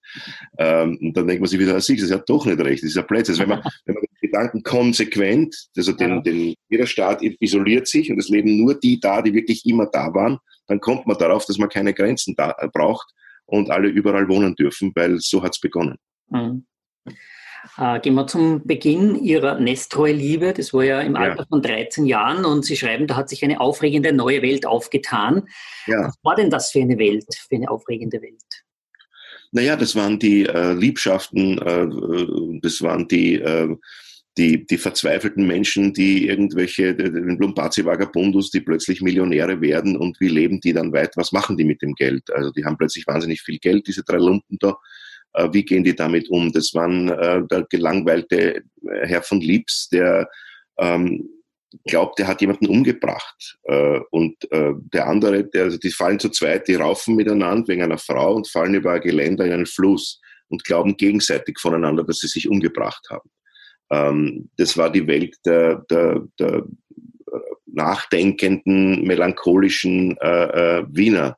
Ähm, 0.57 0.97
und 1.01 1.17
dann 1.17 1.27
denkt 1.27 1.41
man 1.41 1.49
sich 1.49 1.59
wieder, 1.59 1.73
das 1.73 1.89
ist 1.89 2.09
ja 2.09 2.17
doch 2.19 2.45
nicht 2.45 2.59
recht, 2.59 2.83
das 2.83 2.89
ist 2.89 2.95
ja 2.95 3.01
Plätze. 3.01 3.33
Also 3.33 3.41
wenn 3.41 3.49
man, 3.49 3.61
wenn 3.85 3.95
man 3.95 4.03
den 4.03 4.29
Gedanken 4.29 4.63
konsequent, 4.63 5.55
also 5.75 5.91
den, 5.91 6.23
den, 6.23 6.53
jeder 6.69 6.87
Staat 6.87 7.21
isoliert 7.21 7.87
sich 7.87 8.09
und 8.11 8.19
es 8.19 8.29
leben 8.29 8.57
nur 8.57 8.79
die 8.79 8.99
da, 8.99 9.21
die 9.21 9.33
wirklich 9.33 9.65
immer 9.65 9.87
da 9.87 10.13
waren, 10.13 10.39
dann 10.67 10.79
kommt 10.79 11.05
man 11.07 11.17
darauf, 11.17 11.45
dass 11.45 11.57
man 11.57 11.69
keine 11.69 11.93
Grenzen 11.93 12.35
da, 12.35 12.55
äh, 12.59 12.67
braucht 12.71 13.13
und 13.47 13.71
alle 13.71 13.87
überall 13.87 14.29
wohnen 14.29 14.55
dürfen, 14.55 14.91
weil 14.95 15.17
so 15.19 15.41
hat 15.41 15.55
es 15.55 15.59
begonnen. 15.59 15.97
Mhm. 16.29 16.65
Äh, 17.77 17.99
gehen 17.99 18.13
wir 18.13 18.27
zum 18.27 18.65
Beginn 18.65 19.15
Ihrer 19.15 19.59
Nestroy-Liebe. 19.59 20.53
Das 20.53 20.73
war 20.73 20.83
ja 20.83 21.01
im 21.01 21.15
ja. 21.15 21.21
Alter 21.21 21.45
von 21.47 21.61
13 21.61 22.05
Jahren 22.05 22.45
und 22.45 22.65
Sie 22.65 22.77
schreiben, 22.77 23.07
da 23.07 23.15
hat 23.15 23.29
sich 23.29 23.43
eine 23.43 23.59
aufregende 23.59 24.13
neue 24.13 24.41
Welt 24.41 24.65
aufgetan. 24.65 25.47
Ja. 25.85 26.07
Was 26.07 26.15
war 26.23 26.35
denn 26.35 26.49
das 26.49 26.71
für 26.71 26.79
eine 26.79 26.97
Welt, 26.97 27.25
für 27.49 27.55
eine 27.55 27.69
aufregende 27.69 28.21
Welt? 28.21 28.63
Naja, 29.51 29.75
das 29.75 29.95
waren 29.95 30.19
die 30.19 30.45
äh, 30.45 30.73
Liebschaften, 30.73 31.57
äh, 31.59 32.59
das 32.61 32.81
waren 32.81 33.07
die, 33.07 33.35
äh, 33.35 33.75
die, 34.37 34.65
die 34.65 34.77
verzweifelten 34.77 35.47
Menschen, 35.47 35.93
die 35.93 36.27
irgendwelche, 36.27 36.95
den 36.95 37.37
Blumpazi-Vagabundus, 37.37 38.51
die 38.51 38.61
plötzlich 38.61 39.01
Millionäre 39.01 39.59
werden 39.61 39.97
und 39.97 40.19
wie 40.19 40.29
leben 40.29 40.61
die 40.61 40.73
dann 40.73 40.93
weit? 40.93 41.17
Was 41.17 41.31
machen 41.31 41.57
die 41.57 41.65
mit 41.65 41.81
dem 41.81 41.93
Geld? 41.93 42.31
Also 42.31 42.51
die 42.51 42.63
haben 42.63 42.77
plötzlich 42.77 43.07
wahnsinnig 43.07 43.41
viel 43.41 43.57
Geld, 43.57 43.87
diese 43.87 44.03
drei 44.03 44.17
Lumpen 44.17 44.57
da 44.59 44.77
äh, 45.33 45.49
wie 45.51 45.63
gehen 45.63 45.83
die 45.83 45.95
damit 45.95 46.29
um? 46.29 46.51
Das 46.51 46.73
waren 46.73 47.09
äh, 47.09 47.41
der 47.49 47.65
gelangweilte 47.69 48.57
äh, 48.57 48.61
Herr 48.83 49.21
von 49.21 49.39
Liebs, 49.39 49.89
der 49.89 50.29
ähm, 50.77 51.29
glaubt, 51.85 52.19
er 52.19 52.27
hat 52.27 52.41
jemanden 52.41 52.67
umgebracht. 52.67 53.57
Äh, 53.63 53.99
und 54.11 54.35
äh, 54.51 54.73
der 54.93 55.07
andere, 55.07 55.45
der, 55.45 55.65
also 55.65 55.77
die 55.77 55.91
fallen 55.91 56.19
zu 56.19 56.29
zweit, 56.29 56.67
die 56.67 56.75
raufen 56.75 57.15
miteinander 57.15 57.67
wegen 57.67 57.83
einer 57.83 57.97
Frau 57.97 58.35
und 58.35 58.49
fallen 58.49 58.75
über 58.75 58.93
ein 58.93 59.01
Geländer 59.01 59.45
in 59.45 59.53
einen 59.53 59.65
Fluss 59.65 60.19
und 60.49 60.63
glauben 60.63 60.95
gegenseitig 60.97 61.59
voneinander, 61.59 62.03
dass 62.03 62.19
sie 62.19 62.27
sich 62.27 62.47
umgebracht 62.47 63.05
haben. 63.09 63.29
Ähm, 63.89 64.49
das 64.57 64.77
war 64.77 64.91
die 64.91 65.07
Welt 65.07 65.35
der, 65.45 65.85
der, 65.89 66.23
der 66.39 66.65
nachdenkenden, 67.65 69.03
melancholischen 69.03 70.17
äh, 70.17 70.79
äh, 70.79 70.85
Wiener. 70.89 71.37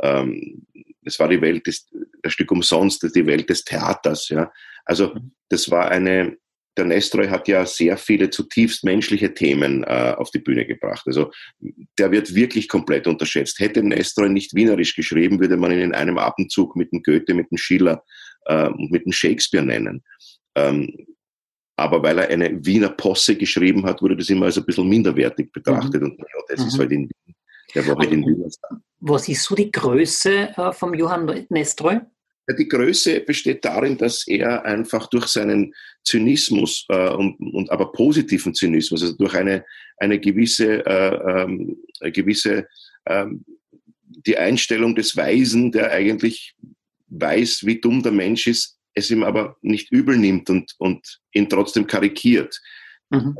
Ähm, 0.00 0.66
das 1.02 1.18
war 1.18 1.28
die 1.28 1.40
Welt 1.40 1.66
des, 1.66 1.88
ein 2.22 2.30
Stück 2.30 2.50
umsonst, 2.50 3.08
die 3.14 3.26
Welt 3.26 3.48
des 3.48 3.64
Theaters. 3.64 4.28
Ja. 4.28 4.52
Also 4.84 5.14
das 5.48 5.70
war 5.70 5.88
eine, 5.90 6.36
der 6.76 6.84
Nestroy 6.84 7.28
hat 7.28 7.48
ja 7.48 7.64
sehr 7.64 7.96
viele 7.96 8.28
zutiefst 8.28 8.84
menschliche 8.84 9.32
Themen 9.32 9.84
äh, 9.84 10.14
auf 10.16 10.30
die 10.32 10.40
Bühne 10.40 10.66
gebracht. 10.66 11.04
Also 11.06 11.30
der 11.98 12.10
wird 12.10 12.34
wirklich 12.34 12.68
komplett 12.68 13.06
unterschätzt. 13.06 13.60
Hätte 13.60 13.82
Nestroy 13.82 14.28
nicht 14.28 14.54
wienerisch 14.54 14.96
geschrieben, 14.96 15.40
würde 15.40 15.56
man 15.56 15.70
ihn 15.70 15.78
in 15.78 15.94
einem 15.94 16.18
Atemzug 16.18 16.74
mit 16.76 16.92
dem 16.92 17.02
Goethe, 17.02 17.34
mit 17.34 17.50
dem 17.50 17.58
Schiller 17.58 18.02
äh, 18.46 18.66
und 18.66 18.90
mit 18.90 19.04
dem 19.04 19.12
Shakespeare 19.12 19.64
nennen. 19.64 20.02
Ähm, 20.56 21.06
aber 21.76 22.02
weil 22.02 22.18
er 22.18 22.28
eine 22.28 22.64
Wiener 22.64 22.88
Posse 22.88 23.36
geschrieben 23.36 23.84
hat, 23.84 24.00
wurde 24.00 24.16
das 24.16 24.30
immer 24.30 24.46
als 24.46 24.56
ein 24.56 24.64
bisschen 24.64 24.88
minderwertig 24.88 25.52
betrachtet. 25.52 26.02
Mhm. 26.02 26.10
Und 26.10 26.18
ja, 26.18 26.26
das 26.48 26.60
mhm. 26.60 26.66
ist 26.68 26.78
halt 26.78 26.92
in 26.92 27.02
Wien. 27.02 27.34
Der 27.74 27.86
war 27.86 27.96
halt 27.96 28.12
in 28.12 28.24
Wien. 28.24 28.50
Was 29.00 29.28
ist 29.28 29.44
so 29.44 29.54
die 29.54 29.70
Größe 29.70 30.56
äh, 30.56 30.72
vom 30.72 30.94
Johann 30.94 31.46
Nestroy? 31.50 32.00
Ja, 32.48 32.54
die 32.54 32.68
Größe 32.68 33.20
besteht 33.20 33.64
darin, 33.64 33.98
dass 33.98 34.26
er 34.26 34.64
einfach 34.64 35.08
durch 35.08 35.26
seinen 35.26 35.74
Zynismus 36.04 36.86
äh, 36.88 37.10
und, 37.10 37.38
und 37.40 37.70
aber 37.70 37.92
positiven 37.92 38.54
Zynismus, 38.54 39.02
also 39.02 39.16
durch 39.16 39.34
eine, 39.34 39.64
eine 39.98 40.18
gewisse, 40.18 40.86
äh, 40.86 41.42
ähm, 41.42 41.76
gewisse 42.00 42.68
ähm, 43.06 43.44
die 44.26 44.38
Einstellung 44.38 44.94
des 44.94 45.16
Weisen, 45.16 45.72
der 45.72 45.90
eigentlich 45.90 46.54
weiß, 47.08 47.66
wie 47.66 47.80
dumm 47.80 48.02
der 48.02 48.12
Mensch 48.12 48.46
ist, 48.46 48.75
es 48.96 49.10
ihm 49.10 49.22
aber 49.22 49.56
nicht 49.60 49.92
übel 49.92 50.16
nimmt 50.16 50.50
und, 50.50 50.74
und 50.78 51.20
ihn 51.32 51.48
trotzdem 51.48 51.86
karikiert. 51.86 52.60
Mhm. 53.10 53.36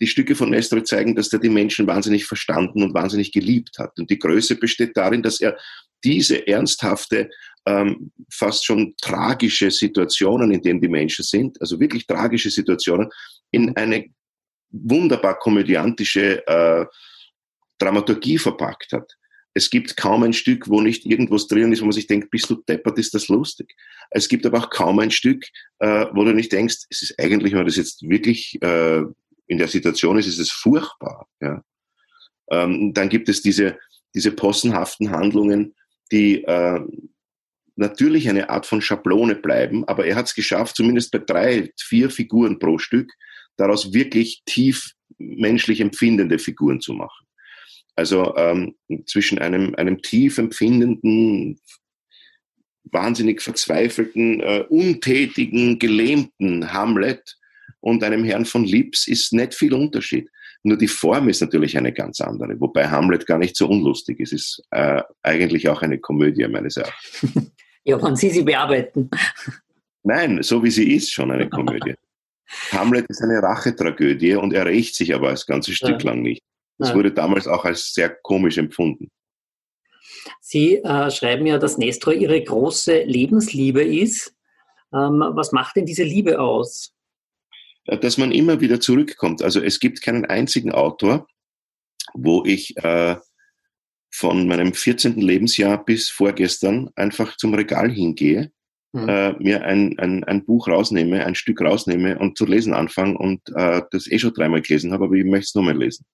Die 0.00 0.06
Stücke 0.06 0.34
von 0.34 0.50
Nestor 0.50 0.82
zeigen, 0.84 1.14
dass 1.14 1.32
er 1.32 1.40
die 1.40 1.50
Menschen 1.50 1.86
wahnsinnig 1.86 2.24
verstanden 2.24 2.82
und 2.82 2.94
wahnsinnig 2.94 3.32
geliebt 3.32 3.78
hat. 3.78 3.98
Und 3.98 4.08
die 4.08 4.18
Größe 4.18 4.56
besteht 4.56 4.96
darin, 4.96 5.22
dass 5.22 5.40
er 5.40 5.58
diese 6.02 6.46
ernsthafte, 6.46 7.28
ähm, 7.66 8.12
fast 8.30 8.64
schon 8.64 8.94
tragische 9.00 9.70
Situationen, 9.70 10.50
in 10.52 10.62
denen 10.62 10.80
die 10.80 10.88
Menschen 10.88 11.24
sind, 11.24 11.60
also 11.60 11.78
wirklich 11.78 12.06
tragische 12.06 12.50
Situationen, 12.50 13.08
in 13.50 13.76
eine 13.76 14.06
wunderbar 14.70 15.38
komödiantische 15.38 16.46
äh, 16.46 16.86
Dramaturgie 17.78 18.38
verpackt 18.38 18.92
hat. 18.92 19.12
Es 19.54 19.70
gibt 19.70 19.96
kaum 19.96 20.22
ein 20.22 20.32
Stück, 20.32 20.68
wo 20.68 20.80
nicht 20.80 21.04
irgendwas 21.04 21.46
drin 21.46 21.72
ist, 21.72 21.80
wo 21.80 21.86
man 21.86 21.92
sich 21.92 22.06
denkt, 22.06 22.30
bist 22.30 22.48
du 22.48 22.56
deppert, 22.56 22.98
ist 22.98 23.14
das 23.14 23.28
lustig. 23.28 23.74
Es 24.10 24.28
gibt 24.28 24.46
aber 24.46 24.58
auch 24.58 24.70
kaum 24.70 24.98
ein 24.98 25.10
Stück, 25.10 25.44
äh, 25.78 26.06
wo 26.12 26.24
du 26.24 26.32
nicht 26.32 26.52
denkst, 26.52 26.86
es 26.88 27.02
ist 27.02 27.18
eigentlich, 27.18 27.52
wenn 27.52 27.58
man 27.58 27.66
das 27.66 27.76
jetzt 27.76 28.08
wirklich 28.08 28.60
äh, 28.62 29.02
in 29.46 29.58
der 29.58 29.68
Situation 29.68 30.18
ist, 30.18 30.26
ist 30.26 30.38
es 30.38 30.50
furchtbar. 30.50 31.28
Ja. 31.40 31.62
Ähm, 32.50 32.94
dann 32.94 33.08
gibt 33.08 33.28
es 33.28 33.42
diese, 33.42 33.78
diese 34.14 34.32
possenhaften 34.32 35.10
Handlungen, 35.10 35.74
die 36.10 36.44
äh, 36.44 36.80
natürlich 37.76 38.28
eine 38.28 38.50
Art 38.50 38.66
von 38.66 38.80
Schablone 38.80 39.34
bleiben, 39.34 39.86
aber 39.86 40.06
er 40.06 40.16
hat 40.16 40.26
es 40.26 40.34
geschafft, 40.34 40.76
zumindest 40.76 41.10
bei 41.12 41.18
drei, 41.18 41.72
vier 41.78 42.10
Figuren 42.10 42.58
pro 42.58 42.78
Stück, 42.78 43.10
daraus 43.56 43.92
wirklich 43.92 44.42
tief 44.46 44.92
menschlich 45.18 45.80
empfindende 45.80 46.38
Figuren 46.38 46.80
zu 46.80 46.92
machen. 46.92 47.26
Also 47.94 48.34
ähm, 48.36 48.74
zwischen 49.06 49.38
einem, 49.38 49.74
einem 49.74 50.00
tief 50.00 50.38
empfindenden, 50.38 51.60
wahnsinnig 52.84 53.40
verzweifelten, 53.40 54.40
äh, 54.40 54.64
untätigen, 54.68 55.78
gelähmten 55.78 56.72
Hamlet 56.72 57.36
und 57.80 58.02
einem 58.02 58.24
Herrn 58.24 58.44
von 58.44 58.64
Lips 58.64 59.06
ist 59.06 59.32
nicht 59.32 59.54
viel 59.54 59.74
Unterschied. 59.74 60.28
Nur 60.62 60.78
die 60.78 60.88
Form 60.88 61.28
ist 61.28 61.40
natürlich 61.40 61.76
eine 61.76 61.92
ganz 61.92 62.20
andere, 62.20 62.58
wobei 62.60 62.88
Hamlet 62.88 63.26
gar 63.26 63.38
nicht 63.38 63.56
so 63.56 63.68
unlustig 63.68 64.20
ist. 64.20 64.32
Es 64.32 64.42
ist 64.42 64.66
äh, 64.70 65.02
eigentlich 65.22 65.68
auch 65.68 65.82
eine 65.82 65.98
Komödie 65.98 66.46
meines 66.48 66.76
Erachtens. 66.76 67.52
Ja, 67.84 68.00
wenn 68.00 68.14
Sie 68.14 68.30
sie 68.30 68.44
bearbeiten. 68.44 69.10
Nein, 70.04 70.40
so 70.42 70.62
wie 70.62 70.70
sie 70.70 70.94
ist, 70.94 71.12
schon 71.12 71.32
eine 71.32 71.48
Komödie. 71.50 71.94
Hamlet 72.70 73.06
ist 73.08 73.22
eine 73.22 73.42
Rachetragödie 73.42 74.36
und 74.36 74.52
er 74.52 74.66
rächt 74.66 74.94
sich 74.94 75.12
aber 75.12 75.30
das 75.30 75.46
ganze 75.46 75.72
Stück 75.72 76.02
ja. 76.02 76.10
lang 76.10 76.22
nicht. 76.22 76.42
Das 76.78 76.90
ja. 76.90 76.94
wurde 76.94 77.12
damals 77.12 77.46
auch 77.46 77.64
als 77.64 77.92
sehr 77.94 78.08
komisch 78.22 78.58
empfunden. 78.58 79.10
Sie 80.40 80.76
äh, 80.76 81.10
schreiben 81.10 81.46
ja, 81.46 81.58
dass 81.58 81.78
Nestor 81.78 82.12
Ihre 82.12 82.42
große 82.42 83.02
Lebensliebe 83.04 83.82
ist. 83.82 84.34
Ähm, 84.92 85.22
was 85.34 85.52
macht 85.52 85.76
denn 85.76 85.86
diese 85.86 86.04
Liebe 86.04 86.40
aus? 86.40 86.92
Dass 87.86 88.18
man 88.18 88.30
immer 88.30 88.60
wieder 88.60 88.80
zurückkommt. 88.80 89.42
Also 89.42 89.60
es 89.60 89.80
gibt 89.80 90.02
keinen 90.02 90.24
einzigen 90.24 90.72
Autor, 90.72 91.26
wo 92.14 92.44
ich 92.44 92.76
äh, 92.76 93.16
von 94.10 94.46
meinem 94.46 94.74
14. 94.74 95.16
Lebensjahr 95.16 95.82
bis 95.84 96.10
vorgestern 96.10 96.90
einfach 96.94 97.36
zum 97.36 97.54
Regal 97.54 97.90
hingehe, 97.90 98.52
mhm. 98.92 99.08
äh, 99.08 99.32
mir 99.38 99.64
ein, 99.64 99.98
ein, 99.98 100.22
ein 100.24 100.44
Buch 100.44 100.68
rausnehme, 100.68 101.24
ein 101.24 101.34
Stück 101.34 101.62
rausnehme 101.62 102.18
und 102.18 102.36
zu 102.36 102.44
lesen 102.44 102.74
anfange 102.74 103.16
und 103.16 103.40
äh, 103.54 103.82
das 103.90 104.06
eh 104.06 104.18
schon 104.18 104.34
dreimal 104.34 104.60
gelesen 104.60 104.92
habe, 104.92 105.04
aber 105.06 105.14
ich 105.14 105.24
möchte 105.24 105.46
es 105.46 105.54
nochmal 105.54 105.78
lesen. 105.78 106.04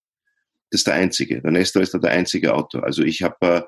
Das 0.71 0.81
ist 0.81 0.87
der 0.87 0.95
einzige. 0.95 1.41
Der 1.41 1.51
Nestor 1.51 1.83
ist 1.83 1.95
da 1.95 1.99
der 1.99 2.11
einzige 2.11 2.55
Autor. 2.55 2.85
Also 2.85 3.03
ich 3.03 3.23
habe 3.23 3.47
äh, 3.57 3.63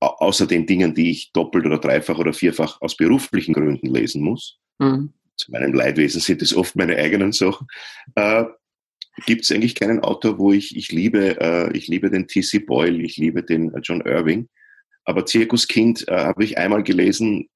außer 0.00 0.46
den 0.46 0.66
Dingen, 0.66 0.94
die 0.94 1.10
ich 1.10 1.32
doppelt 1.32 1.66
oder 1.66 1.78
dreifach 1.78 2.18
oder 2.18 2.32
vierfach 2.32 2.80
aus 2.80 2.96
beruflichen 2.96 3.52
Gründen 3.52 3.86
lesen 3.86 4.22
muss, 4.22 4.58
mhm. 4.78 5.12
zu 5.36 5.50
meinem 5.50 5.74
Leidwesen 5.74 6.20
sind 6.20 6.42
es 6.42 6.54
oft 6.54 6.76
meine 6.76 6.96
eigenen 6.96 7.32
Sachen, 7.32 7.66
äh, 8.14 8.44
gibt 9.26 9.44
es 9.44 9.50
eigentlich 9.50 9.74
keinen 9.74 10.00
Autor, 10.00 10.38
wo 10.38 10.52
ich, 10.52 10.76
ich 10.76 10.92
liebe, 10.92 11.38
äh, 11.40 11.76
ich 11.76 11.88
liebe 11.88 12.10
den 12.10 12.26
T.C. 12.26 12.60
Boyle, 12.60 13.02
ich 13.02 13.16
liebe 13.16 13.42
den 13.42 13.74
äh, 13.74 13.80
John 13.82 14.00
Irving, 14.00 14.48
aber 15.04 15.26
Zirkuskind 15.26 16.08
äh, 16.08 16.12
habe 16.12 16.44
ich 16.44 16.56
einmal 16.56 16.82
gelesen, 16.82 17.48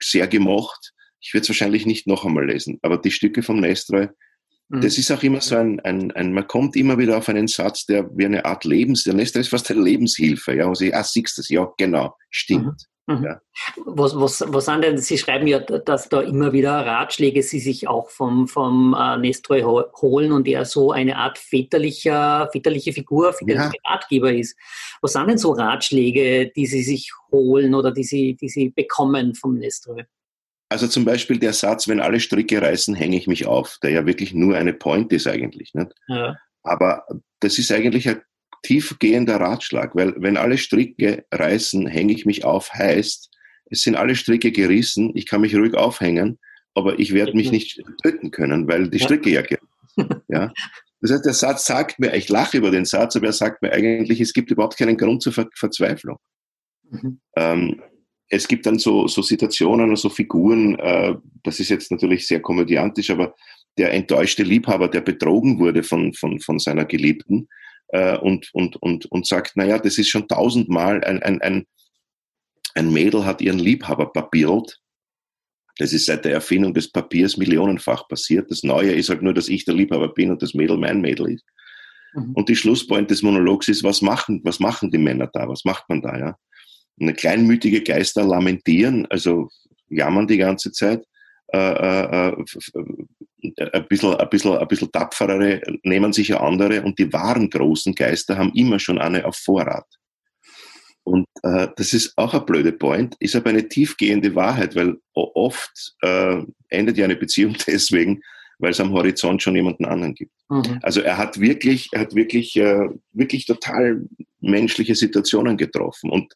sehr 0.00 0.26
gemocht. 0.26 0.92
Ich 1.20 1.34
würde 1.34 1.42
es 1.42 1.48
wahrscheinlich 1.48 1.84
nicht 1.84 2.06
noch 2.06 2.24
einmal 2.24 2.46
lesen, 2.46 2.78
aber 2.82 2.96
die 2.96 3.10
Stücke 3.10 3.42
vom 3.42 3.60
Nestroy, 3.60 4.08
Mhm. 4.70 4.82
Das 4.82 4.96
ist 4.98 5.10
auch 5.10 5.22
immer 5.22 5.40
so 5.40 5.56
ein, 5.56 5.80
ein, 5.80 6.12
ein, 6.12 6.32
man 6.32 6.46
kommt 6.46 6.76
immer 6.76 6.96
wieder 6.96 7.18
auf 7.18 7.28
einen 7.28 7.48
Satz, 7.48 7.86
der 7.86 8.08
wie 8.16 8.24
eine 8.24 8.44
Art 8.44 8.64
Lebens, 8.64 9.02
der 9.02 9.14
Nestor 9.14 9.40
ist 9.40 9.48
fast 9.48 9.68
eine 9.70 9.82
Lebenshilfe, 9.82 10.54
ja, 10.54 10.66
und 10.66 10.76
sie, 10.76 10.94
ah, 10.94 11.02
siehst 11.02 11.36
du 11.36 11.42
das, 11.42 11.48
ja, 11.48 11.68
genau, 11.76 12.14
stimmt. 12.30 12.86
Mhm. 13.06 13.16
mhm. 13.16 13.24
Ja. 13.24 13.40
Was, 13.84 14.14
was, 14.14 14.44
was 14.46 14.66
sind 14.66 14.84
denn, 14.84 14.96
Sie 14.98 15.18
schreiben 15.18 15.48
ja, 15.48 15.58
dass 15.58 16.08
da 16.08 16.20
immer 16.20 16.52
wieder 16.52 16.86
Ratschläge 16.86 17.42
Sie 17.42 17.58
sich 17.58 17.88
auch 17.88 18.10
vom, 18.10 18.46
vom 18.46 18.94
äh, 18.96 19.16
Nestroy 19.16 19.62
holen 19.62 20.30
und 20.30 20.46
er 20.46 20.64
so 20.64 20.92
eine 20.92 21.16
Art 21.16 21.36
väterlicher, 21.36 22.48
väterliche 22.52 22.92
Figur, 22.92 23.32
väterlicher 23.32 23.72
ja. 23.84 23.90
Ratgeber 23.90 24.32
ist. 24.32 24.56
Was 25.02 25.14
sind 25.14 25.26
denn 25.26 25.38
so 25.38 25.50
Ratschläge, 25.50 26.52
die 26.54 26.66
Sie 26.66 26.84
sich 26.84 27.10
holen 27.32 27.74
oder 27.74 27.90
die 27.90 28.04
Sie, 28.04 28.36
die 28.36 28.48
Sie 28.48 28.70
bekommen 28.70 29.34
vom 29.34 29.56
Nestroy? 29.56 30.04
Also 30.70 30.86
zum 30.86 31.04
Beispiel 31.04 31.38
der 31.38 31.52
Satz, 31.52 31.88
wenn 31.88 32.00
alle 32.00 32.20
Stricke 32.20 32.62
reißen, 32.62 32.94
hänge 32.94 33.16
ich 33.16 33.26
mich 33.26 33.44
auf, 33.46 33.78
der 33.82 33.90
ja 33.90 34.06
wirklich 34.06 34.32
nur 34.32 34.56
eine 34.56 34.72
Point 34.72 35.12
ist 35.12 35.26
eigentlich. 35.26 35.74
Nicht? 35.74 35.92
Ja. 36.06 36.36
Aber 36.62 37.04
das 37.40 37.58
ist 37.58 37.72
eigentlich 37.72 38.08
ein 38.08 38.22
tiefgehender 38.62 39.40
Ratschlag, 39.40 39.96
weil 39.96 40.14
wenn 40.18 40.36
alle 40.36 40.58
Stricke 40.58 41.24
reißen, 41.32 41.86
hänge 41.88 42.12
ich 42.12 42.24
mich 42.24 42.44
auf, 42.44 42.72
heißt, 42.72 43.30
es 43.66 43.82
sind 43.82 43.96
alle 43.96 44.14
Stricke 44.14 44.52
gerissen, 44.52 45.10
ich 45.14 45.26
kann 45.26 45.40
mich 45.40 45.56
ruhig 45.56 45.74
aufhängen, 45.74 46.38
aber 46.74 47.00
ich 47.00 47.14
werde 47.14 47.34
mich 47.34 47.50
nicht 47.50 47.82
töten 48.02 48.30
können, 48.30 48.68
weil 48.68 48.88
die 48.88 49.00
Stricke 49.00 49.30
ja 49.30 49.42
gerissen. 49.42 49.66
Ja? 50.28 50.52
Das 51.00 51.10
heißt, 51.10 51.24
der 51.24 51.34
Satz 51.34 51.66
sagt 51.66 51.98
mir, 51.98 52.14
ich 52.14 52.28
lache 52.28 52.58
über 52.58 52.70
den 52.70 52.84
Satz, 52.84 53.16
aber 53.16 53.26
er 53.26 53.32
sagt 53.32 53.60
mir 53.60 53.72
eigentlich, 53.72 54.20
es 54.20 54.32
gibt 54.32 54.50
überhaupt 54.50 54.76
keinen 54.76 54.96
Grund 54.96 55.22
zur 55.22 55.32
Ver 55.32 55.48
Verzweiflung. 55.54 56.18
Mhm. 56.90 57.20
Ähm, 57.36 57.82
es 58.30 58.46
gibt 58.46 58.64
dann 58.64 58.78
so, 58.78 59.08
so 59.08 59.22
Situationen 59.22 59.90
und 59.90 59.96
so 59.96 60.08
Figuren, 60.08 60.78
äh, 60.78 61.16
das 61.42 61.58
ist 61.58 61.68
jetzt 61.68 61.90
natürlich 61.90 62.26
sehr 62.26 62.40
komödiantisch, 62.40 63.10
aber 63.10 63.34
der 63.76 63.92
enttäuschte 63.92 64.44
Liebhaber, 64.44 64.88
der 64.88 65.00
betrogen 65.00 65.58
wurde 65.58 65.82
von, 65.82 66.14
von, 66.14 66.40
von 66.40 66.58
seiner 66.58 66.84
Geliebten 66.84 67.48
äh, 67.88 68.16
und, 68.16 68.48
und, 68.54 68.76
und, 68.76 69.06
und 69.06 69.26
sagt, 69.26 69.56
naja, 69.56 69.78
das 69.78 69.98
ist 69.98 70.08
schon 70.08 70.28
tausendmal, 70.28 71.02
ein, 71.04 71.22
ein, 71.22 71.42
ein, 71.42 71.66
ein 72.74 72.92
Mädel 72.92 73.26
hat 73.26 73.40
ihren 73.40 73.58
Liebhaber 73.58 74.12
papiert. 74.12 74.78
Das 75.78 75.92
ist 75.92 76.06
seit 76.06 76.24
der 76.24 76.32
Erfindung 76.32 76.72
des 76.72 76.92
Papiers 76.92 77.36
millionenfach 77.36 78.06
passiert. 78.06 78.50
Das 78.50 78.62
Neue 78.62 78.92
ist 78.92 79.08
halt 79.08 79.22
nur, 79.22 79.34
dass 79.34 79.48
ich 79.48 79.64
der 79.64 79.74
Liebhaber 79.74 80.08
bin 80.08 80.30
und 80.30 80.40
das 80.42 80.54
Mädel 80.54 80.76
mein 80.76 81.00
Mädel 81.00 81.32
ist. 81.32 81.44
Mhm. 82.14 82.32
Und 82.34 82.48
die 82.48 82.54
Schlusspoint 82.54 83.10
des 83.10 83.22
Monologs 83.22 83.66
ist, 83.66 83.82
was 83.82 84.02
machen, 84.02 84.40
was 84.44 84.60
machen 84.60 84.90
die 84.90 84.98
Männer 84.98 85.28
da? 85.32 85.48
Was 85.48 85.64
macht 85.64 85.88
man 85.88 86.00
da, 86.00 86.16
ja? 86.16 86.36
Eine 87.00 87.14
kleinmütige 87.14 87.82
Geister 87.82 88.24
lamentieren, 88.24 89.06
also 89.10 89.48
jammern 89.88 90.26
die 90.26 90.38
ganze 90.38 90.72
Zeit. 90.72 91.04
Äh, 91.52 91.58
äh, 91.58 92.28
äh, 92.28 92.36
ein, 93.72 93.86
bisschen, 93.88 94.14
ein, 94.14 94.28
bisschen, 94.28 94.56
ein 94.56 94.68
bisschen 94.68 94.92
tapferere 94.92 95.60
nehmen 95.82 96.12
sich 96.12 96.28
ja 96.28 96.40
andere 96.40 96.82
und 96.82 96.98
die 96.98 97.12
wahren 97.12 97.50
großen 97.50 97.94
Geister 97.94 98.38
haben 98.38 98.52
immer 98.54 98.78
schon 98.78 99.00
eine 99.00 99.24
auf 99.24 99.36
Vorrat. 99.36 99.86
Und 101.02 101.26
äh, 101.42 101.68
das 101.76 101.92
ist 101.92 102.12
auch 102.16 102.34
ein 102.34 102.44
blöde 102.44 102.72
Point, 102.72 103.16
ist 103.18 103.34
aber 103.34 103.50
eine 103.50 103.66
tiefgehende 103.66 104.34
Wahrheit, 104.34 104.76
weil 104.76 104.96
oft 105.14 105.94
äh, 106.02 106.42
endet 106.68 106.98
ja 106.98 107.04
eine 107.04 107.16
Beziehung 107.16 107.56
deswegen, 107.66 108.20
weil 108.58 108.72
es 108.72 108.80
am 108.80 108.92
Horizont 108.92 109.42
schon 109.42 109.56
jemanden 109.56 109.86
anderen 109.86 110.14
gibt. 110.14 110.32
Mhm. 110.50 110.78
Also 110.82 111.00
er 111.00 111.16
hat 111.16 111.40
wirklich, 111.40 111.88
er 111.92 112.02
hat 112.02 112.14
wirklich, 112.14 112.56
äh, 112.56 112.88
wirklich 113.12 113.46
total 113.46 114.02
menschliche 114.40 114.94
Situationen 114.94 115.56
getroffen 115.56 116.10
und 116.10 116.32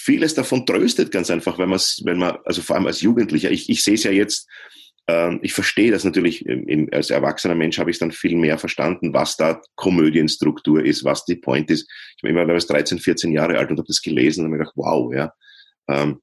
vieles 0.00 0.34
davon 0.34 0.66
tröstet 0.66 1.10
ganz 1.10 1.30
einfach, 1.30 1.58
wenn 1.58 1.68
man 1.68 1.80
wenn 2.04 2.18
man, 2.18 2.38
also 2.44 2.62
vor 2.62 2.76
allem 2.76 2.86
als 2.86 3.00
Jugendlicher, 3.00 3.50
ich, 3.50 3.68
ich 3.68 3.84
sehe 3.84 3.94
es 3.94 4.04
ja 4.04 4.10
jetzt, 4.10 4.48
äh, 5.06 5.36
ich 5.42 5.52
verstehe 5.52 5.90
das 5.90 6.04
natürlich, 6.04 6.44
im, 6.46 6.88
als 6.92 7.10
erwachsener 7.10 7.54
Mensch 7.54 7.78
habe 7.78 7.90
ich 7.90 7.96
es 7.96 8.00
dann 8.00 8.12
viel 8.12 8.36
mehr 8.36 8.58
verstanden, 8.58 9.12
was 9.12 9.36
da 9.36 9.60
Komödienstruktur 9.76 10.84
ist, 10.84 11.04
was 11.04 11.24
die 11.24 11.36
Point 11.36 11.70
ist. 11.70 11.90
Ich 12.16 12.22
meine, 12.22 12.40
ich 12.42 12.68
war 12.68 12.76
13, 12.76 12.98
14 12.98 13.32
Jahre 13.32 13.58
alt 13.58 13.70
und 13.70 13.78
habe 13.78 13.86
das 13.86 14.00
gelesen 14.00 14.40
und 14.40 14.46
habe 14.46 14.52
mir 14.52 14.58
gedacht, 14.58 14.76
wow, 14.76 15.12
ja. 15.14 15.32
Ähm, 15.88 16.20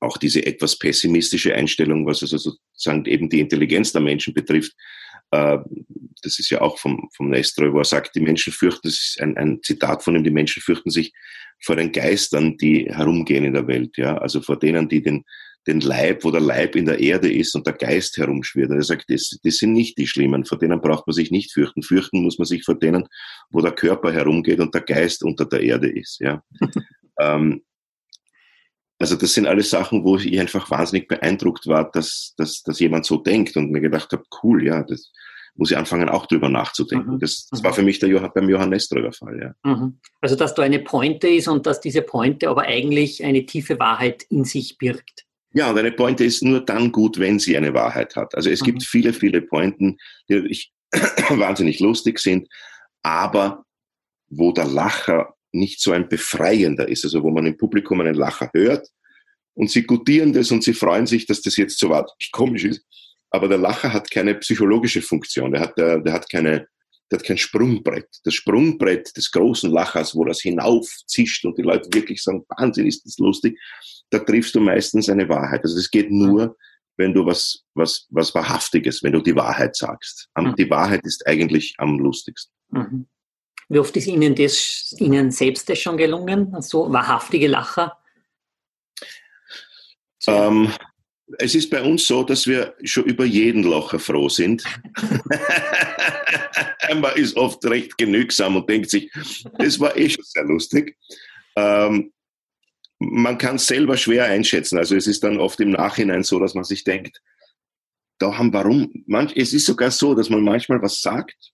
auch 0.00 0.18
diese 0.18 0.44
etwas 0.44 0.78
pessimistische 0.78 1.54
Einstellung, 1.54 2.06
was 2.06 2.22
also 2.22 2.36
sozusagen 2.36 3.04
eben 3.06 3.28
die 3.28 3.40
Intelligenz 3.40 3.92
der 3.92 4.02
Menschen 4.02 4.34
betrifft, 4.34 4.72
das 5.30 6.38
ist 6.38 6.50
ja 6.50 6.60
auch 6.60 6.78
vom, 6.78 7.08
vom 7.14 7.30
Nestroy, 7.30 7.72
wo 7.72 7.78
er 7.78 7.84
sagt, 7.84 8.14
die 8.14 8.20
Menschen 8.20 8.52
fürchten, 8.52 8.88
das 8.88 9.00
ist 9.00 9.20
ein, 9.20 9.36
ein 9.36 9.60
Zitat 9.62 10.02
von 10.02 10.16
ihm, 10.16 10.24
die 10.24 10.30
Menschen 10.30 10.62
fürchten 10.62 10.90
sich 10.90 11.12
vor 11.62 11.76
den 11.76 11.92
Geistern, 11.92 12.56
die 12.56 12.86
herumgehen 12.90 13.44
in 13.44 13.54
der 13.54 13.66
Welt, 13.66 13.96
ja, 13.96 14.16
also 14.18 14.40
vor 14.40 14.58
denen, 14.58 14.88
die 14.88 15.02
den, 15.02 15.24
den 15.66 15.80
Leib, 15.80 16.24
wo 16.24 16.30
der 16.30 16.40
Leib 16.40 16.76
in 16.76 16.86
der 16.86 17.00
Erde 17.00 17.32
ist 17.32 17.54
und 17.54 17.66
der 17.66 17.74
Geist 17.74 18.16
herumschwirrt. 18.16 18.70
Er 18.70 18.82
sagt, 18.82 19.06
das, 19.08 19.38
das 19.42 19.56
sind 19.56 19.72
nicht 19.72 19.96
die 19.96 20.06
Schlimmen, 20.06 20.44
vor 20.44 20.58
denen 20.58 20.80
braucht 20.80 21.06
man 21.06 21.14
sich 21.14 21.30
nicht 21.30 21.52
fürchten. 21.52 21.82
Fürchten 21.82 22.22
muss 22.22 22.38
man 22.38 22.46
sich 22.46 22.64
vor 22.64 22.78
denen, 22.78 23.08
wo 23.50 23.60
der 23.60 23.72
Körper 23.72 24.12
herumgeht 24.12 24.60
und 24.60 24.74
der 24.74 24.82
Geist 24.82 25.24
unter 25.24 25.46
der 25.46 25.60
Erde 25.60 25.90
ist, 25.90 26.20
ja. 26.20 26.42
ähm, 27.20 27.62
also 29.04 29.16
das 29.16 29.34
sind 29.34 29.46
alles 29.46 29.68
Sachen, 29.68 30.02
wo 30.02 30.16
ich 30.16 30.40
einfach 30.40 30.70
wahnsinnig 30.70 31.08
beeindruckt 31.08 31.66
war, 31.66 31.90
dass, 31.90 32.32
dass, 32.38 32.62
dass 32.62 32.80
jemand 32.80 33.04
so 33.04 33.18
denkt 33.18 33.54
und 33.54 33.70
mir 33.70 33.82
gedacht 33.82 34.10
habe, 34.12 34.24
cool, 34.42 34.64
ja, 34.64 34.82
das 34.82 35.12
muss 35.56 35.70
ich 35.70 35.76
anfangen, 35.76 36.08
auch 36.08 36.24
drüber 36.24 36.48
nachzudenken. 36.48 37.16
Mhm. 37.16 37.18
Das, 37.18 37.46
das, 37.50 37.62
war 37.62 37.72
mhm. 37.72 37.74
für 37.74 37.82
mich 37.82 37.98
der 37.98 38.08
Johann, 38.08 38.30
beim 38.34 38.48
Johannes 38.48 38.88
der 38.88 39.12
Fall. 39.12 39.54
Ja. 39.62 39.70
Mhm. 39.70 39.98
Also 40.22 40.36
dass 40.36 40.54
da 40.54 40.62
eine 40.62 40.78
Pointe 40.78 41.28
ist 41.28 41.48
und 41.48 41.66
dass 41.66 41.82
diese 41.82 42.00
Pointe 42.00 42.48
aber 42.48 42.62
eigentlich 42.62 43.22
eine 43.22 43.44
tiefe 43.44 43.78
Wahrheit 43.78 44.22
in 44.30 44.44
sich 44.44 44.78
birgt. 44.78 45.26
Ja, 45.52 45.68
und 45.68 45.76
eine 45.76 45.92
Pointe 45.92 46.24
ist 46.24 46.42
nur 46.42 46.64
dann 46.64 46.90
gut, 46.90 47.18
wenn 47.18 47.38
sie 47.38 47.58
eine 47.58 47.74
Wahrheit 47.74 48.16
hat. 48.16 48.34
Also 48.34 48.48
es 48.48 48.62
mhm. 48.62 48.64
gibt 48.64 48.84
viele, 48.84 49.12
viele 49.12 49.42
Pointen, 49.42 49.98
die 50.30 50.46
ich 50.48 50.72
wahnsinnig 51.28 51.78
lustig 51.78 52.20
sind, 52.20 52.48
aber 53.02 53.66
wo 54.30 54.50
der 54.50 54.64
Lacher 54.64 55.33
nicht 55.54 55.80
so 55.80 55.92
ein 55.92 56.08
befreiender 56.08 56.88
ist, 56.88 57.04
also 57.04 57.22
wo 57.22 57.30
man 57.30 57.46
im 57.46 57.56
Publikum 57.56 58.00
einen 58.00 58.14
Lacher 58.14 58.50
hört 58.52 58.88
und 59.54 59.70
sie 59.70 59.84
gutieren 59.84 60.32
das 60.32 60.50
und 60.50 60.62
sie 60.62 60.74
freuen 60.74 61.06
sich, 61.06 61.26
dass 61.26 61.40
das 61.40 61.56
jetzt 61.56 61.78
so 61.78 61.90
wahnsinnig 61.90 62.30
komisch 62.32 62.64
ist. 62.64 62.84
Aber 63.30 63.48
der 63.48 63.58
Lacher 63.58 63.92
hat 63.92 64.10
keine 64.10 64.34
psychologische 64.36 65.02
Funktion, 65.02 65.52
der 65.52 65.60
hat, 65.62 65.78
der, 65.78 66.00
der 66.00 66.12
hat 66.12 66.28
keine, 66.28 66.68
der 67.10 67.18
hat 67.18 67.26
kein 67.26 67.38
Sprungbrett. 67.38 68.08
Das 68.24 68.34
Sprungbrett 68.34 69.16
des 69.16 69.30
großen 69.30 69.70
Lachers, 69.70 70.14
wo 70.14 70.24
das 70.24 70.40
hinaufzischt 70.40 71.44
und 71.44 71.58
die 71.58 71.62
Leute 71.62 71.88
wirklich 71.92 72.22
sagen, 72.22 72.44
Wahnsinn, 72.48 72.86
ist 72.86 73.04
das 73.04 73.18
lustig, 73.18 73.58
da 74.10 74.18
triffst 74.20 74.54
du 74.54 74.60
meistens 74.60 75.08
eine 75.08 75.28
Wahrheit. 75.28 75.62
Also 75.64 75.76
das 75.76 75.90
geht 75.90 76.10
nur, 76.10 76.56
wenn 76.96 77.12
du 77.12 77.26
was, 77.26 77.64
was, 77.74 78.06
was 78.10 78.34
Wahrhaftiges, 78.34 79.02
wenn 79.02 79.12
du 79.12 79.20
die 79.20 79.34
Wahrheit 79.34 79.76
sagst. 79.76 80.28
Mhm. 80.38 80.54
Die 80.56 80.70
Wahrheit 80.70 81.04
ist 81.04 81.26
eigentlich 81.26 81.74
am 81.78 81.98
lustigsten. 81.98 82.54
Mhm. 82.70 83.06
Wie 83.68 83.78
oft 83.78 83.96
ist 83.96 84.06
Ihnen 84.06 84.34
das 84.34 84.94
Ihnen 84.98 85.30
selbst 85.30 85.68
das 85.68 85.78
schon 85.78 85.96
gelungen? 85.96 86.54
So 86.60 86.92
wahrhaftige 86.92 87.48
Lacher? 87.48 87.96
Ähm, 90.26 90.72
es 91.38 91.54
ist 91.54 91.70
bei 91.70 91.82
uns 91.82 92.06
so, 92.06 92.22
dass 92.22 92.46
wir 92.46 92.74
schon 92.84 93.04
über 93.04 93.24
jeden 93.24 93.62
Lacher 93.62 93.98
froh 93.98 94.28
sind. 94.28 94.62
Man 96.94 97.16
ist 97.16 97.36
oft 97.36 97.64
recht 97.64 97.96
genügsam 97.96 98.56
und 98.56 98.68
denkt 98.68 98.90
sich, 98.90 99.10
das 99.58 99.80
war 99.80 99.96
eh 99.96 100.10
schon 100.10 100.24
sehr 100.24 100.44
lustig. 100.44 100.96
Ähm, 101.56 102.12
man 102.98 103.38
kann 103.38 103.56
es 103.56 103.66
selber 103.66 103.96
schwer 103.96 104.26
einschätzen. 104.26 104.78
Also 104.78 104.96
es 104.96 105.06
ist 105.06 105.24
dann 105.24 105.38
oft 105.38 105.60
im 105.60 105.70
Nachhinein 105.70 106.22
so, 106.22 106.38
dass 106.38 106.54
man 106.54 106.64
sich 106.64 106.84
denkt, 106.84 107.20
da 108.18 108.36
haben 108.36 108.52
warum, 108.52 109.04
manch, 109.06 109.32
es 109.36 109.52
ist 109.52 109.66
sogar 109.66 109.90
so, 109.90 110.14
dass 110.14 110.30
man 110.30 110.42
manchmal 110.42 110.80
was 110.80 111.02
sagt 111.02 111.53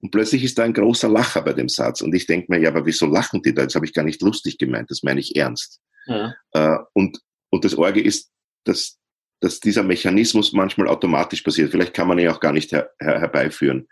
und 0.00 0.10
plötzlich 0.10 0.44
ist 0.44 0.58
da 0.58 0.64
ein 0.64 0.72
großer 0.72 1.08
Lacher 1.08 1.42
bei 1.42 1.52
dem 1.52 1.68
Satz. 1.68 2.00
Und 2.00 2.14
ich 2.14 2.26
denke 2.26 2.46
mir, 2.48 2.60
ja, 2.60 2.70
aber 2.70 2.86
wieso 2.86 3.06
lachen 3.06 3.42
die 3.42 3.54
da? 3.54 3.64
Das 3.64 3.74
habe 3.74 3.84
ich 3.84 3.92
gar 3.92 4.04
nicht 4.04 4.22
lustig 4.22 4.58
gemeint, 4.58 4.90
das 4.90 5.02
meine 5.02 5.20
ich 5.20 5.36
ernst. 5.36 5.80
Ja. 6.06 6.34
Äh, 6.52 6.78
und, 6.94 7.20
und 7.50 7.64
das 7.64 7.76
Orge 7.76 8.00
ist, 8.00 8.30
dass, 8.64 8.98
dass 9.40 9.60
dieser 9.60 9.82
Mechanismus 9.82 10.52
manchmal 10.52 10.88
automatisch 10.88 11.42
passiert. 11.42 11.70
Vielleicht 11.70 11.94
kann 11.94 12.08
man 12.08 12.18
ihn 12.18 12.28
auch 12.28 12.40
gar 12.40 12.52
nicht 12.52 12.72
her, 12.72 12.90
her, 12.98 13.20
herbeiführen 13.20 13.86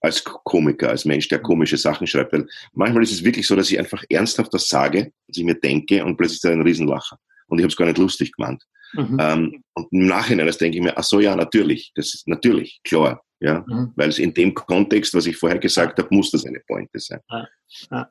als 0.00 0.22
Komiker, 0.22 0.90
als 0.90 1.06
Mensch, 1.06 1.28
der 1.28 1.38
komische 1.38 1.78
Sachen 1.78 2.06
schreibt. 2.06 2.32
Weil 2.32 2.46
manchmal 2.72 3.04
ist 3.04 3.12
es 3.12 3.24
wirklich 3.24 3.46
so, 3.46 3.56
dass 3.56 3.70
ich 3.70 3.78
einfach 3.78 4.04
ernsthaft 4.10 4.52
das 4.52 4.68
sage, 4.68 5.12
was 5.28 5.36
ich 5.36 5.44
mir 5.44 5.54
denke 5.54 6.04
und 6.04 6.16
plötzlich 6.16 6.36
ist 6.36 6.44
da 6.44 6.50
ein 6.50 6.62
Riesenlacher. 6.62 7.18
Und 7.46 7.58
ich 7.58 7.62
habe 7.62 7.70
es 7.70 7.76
gar 7.76 7.86
nicht 7.86 7.98
lustig 7.98 8.32
gemeint. 8.32 8.62
Mhm. 8.92 9.16
Ähm, 9.20 9.64
und 9.74 9.92
im 9.92 10.06
Nachhinein, 10.06 10.46
das 10.46 10.58
denke 10.58 10.76
ich 10.76 10.82
mir, 10.82 10.96
ach 10.96 11.04
so, 11.04 11.20
ja, 11.20 11.34
natürlich, 11.34 11.92
das 11.94 12.12
ist 12.14 12.28
natürlich, 12.28 12.80
klar, 12.84 13.22
ja, 13.44 13.62
mhm. 13.66 13.92
weil 13.94 14.08
es 14.08 14.18
in 14.18 14.32
dem 14.32 14.54
Kontext, 14.54 15.12
was 15.12 15.26
ich 15.26 15.36
vorher 15.36 15.58
gesagt 15.58 15.98
habe, 15.98 16.14
muss 16.14 16.30
das 16.30 16.46
eine 16.46 16.60
Pointe 16.60 16.98
sein. 16.98 17.20
Ja. 17.30 17.48
Ja. 17.90 18.10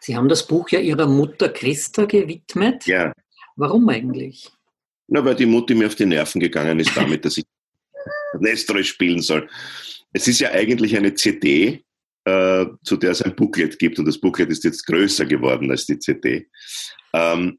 Sie 0.00 0.16
haben 0.16 0.28
das 0.28 0.46
Buch 0.46 0.70
ja 0.70 0.80
Ihrer 0.80 1.06
Mutter 1.06 1.50
Christa 1.50 2.06
gewidmet. 2.06 2.86
Ja. 2.86 3.12
Warum 3.56 3.86
eigentlich? 3.90 4.50
Na, 5.08 5.22
weil 5.22 5.34
die 5.34 5.44
Mutti 5.44 5.74
mir 5.74 5.86
auf 5.86 5.94
die 5.94 6.06
Nerven 6.06 6.40
gegangen 6.40 6.80
ist 6.80 6.96
damit, 6.96 7.26
dass 7.26 7.36
ich 7.36 7.44
Nestroy 8.40 8.82
spielen 8.82 9.20
soll. 9.20 9.46
Es 10.14 10.26
ist 10.26 10.40
ja 10.40 10.50
eigentlich 10.52 10.96
eine 10.96 11.14
CD, 11.14 11.84
äh, 12.24 12.66
zu 12.82 12.96
der 12.96 13.10
es 13.10 13.20
ein 13.20 13.36
Booklet 13.36 13.78
gibt 13.78 13.98
und 13.98 14.06
das 14.06 14.18
Booklet 14.18 14.48
ist 14.50 14.64
jetzt 14.64 14.86
größer 14.86 15.26
geworden 15.26 15.70
als 15.70 15.84
die 15.84 15.98
CD. 15.98 16.48
Ähm, 17.12 17.58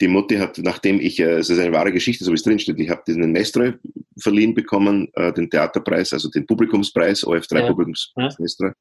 die 0.00 0.08
Mutti 0.08 0.36
hat, 0.36 0.58
nachdem 0.58 1.00
ich, 1.00 1.20
äh, 1.20 1.38
es 1.38 1.50
ist 1.50 1.58
eine 1.58 1.72
wahre 1.72 1.92
Geschichte, 1.92 2.24
so 2.24 2.30
wie 2.30 2.36
es 2.36 2.42
drinsteht, 2.42 2.78
ich 2.78 2.90
habe 2.90 3.02
diesen 3.06 3.32
Nestroy 3.32 3.74
verliehen 4.18 4.54
bekommen, 4.54 5.08
äh, 5.14 5.32
den 5.32 5.50
Theaterpreis, 5.50 6.12
also 6.12 6.30
den 6.30 6.46
Publikumspreis, 6.46 7.26
OF3 7.26 7.60
ja. 7.60 7.66
Publikumspreis 7.66 8.56
ja. 8.60 8.72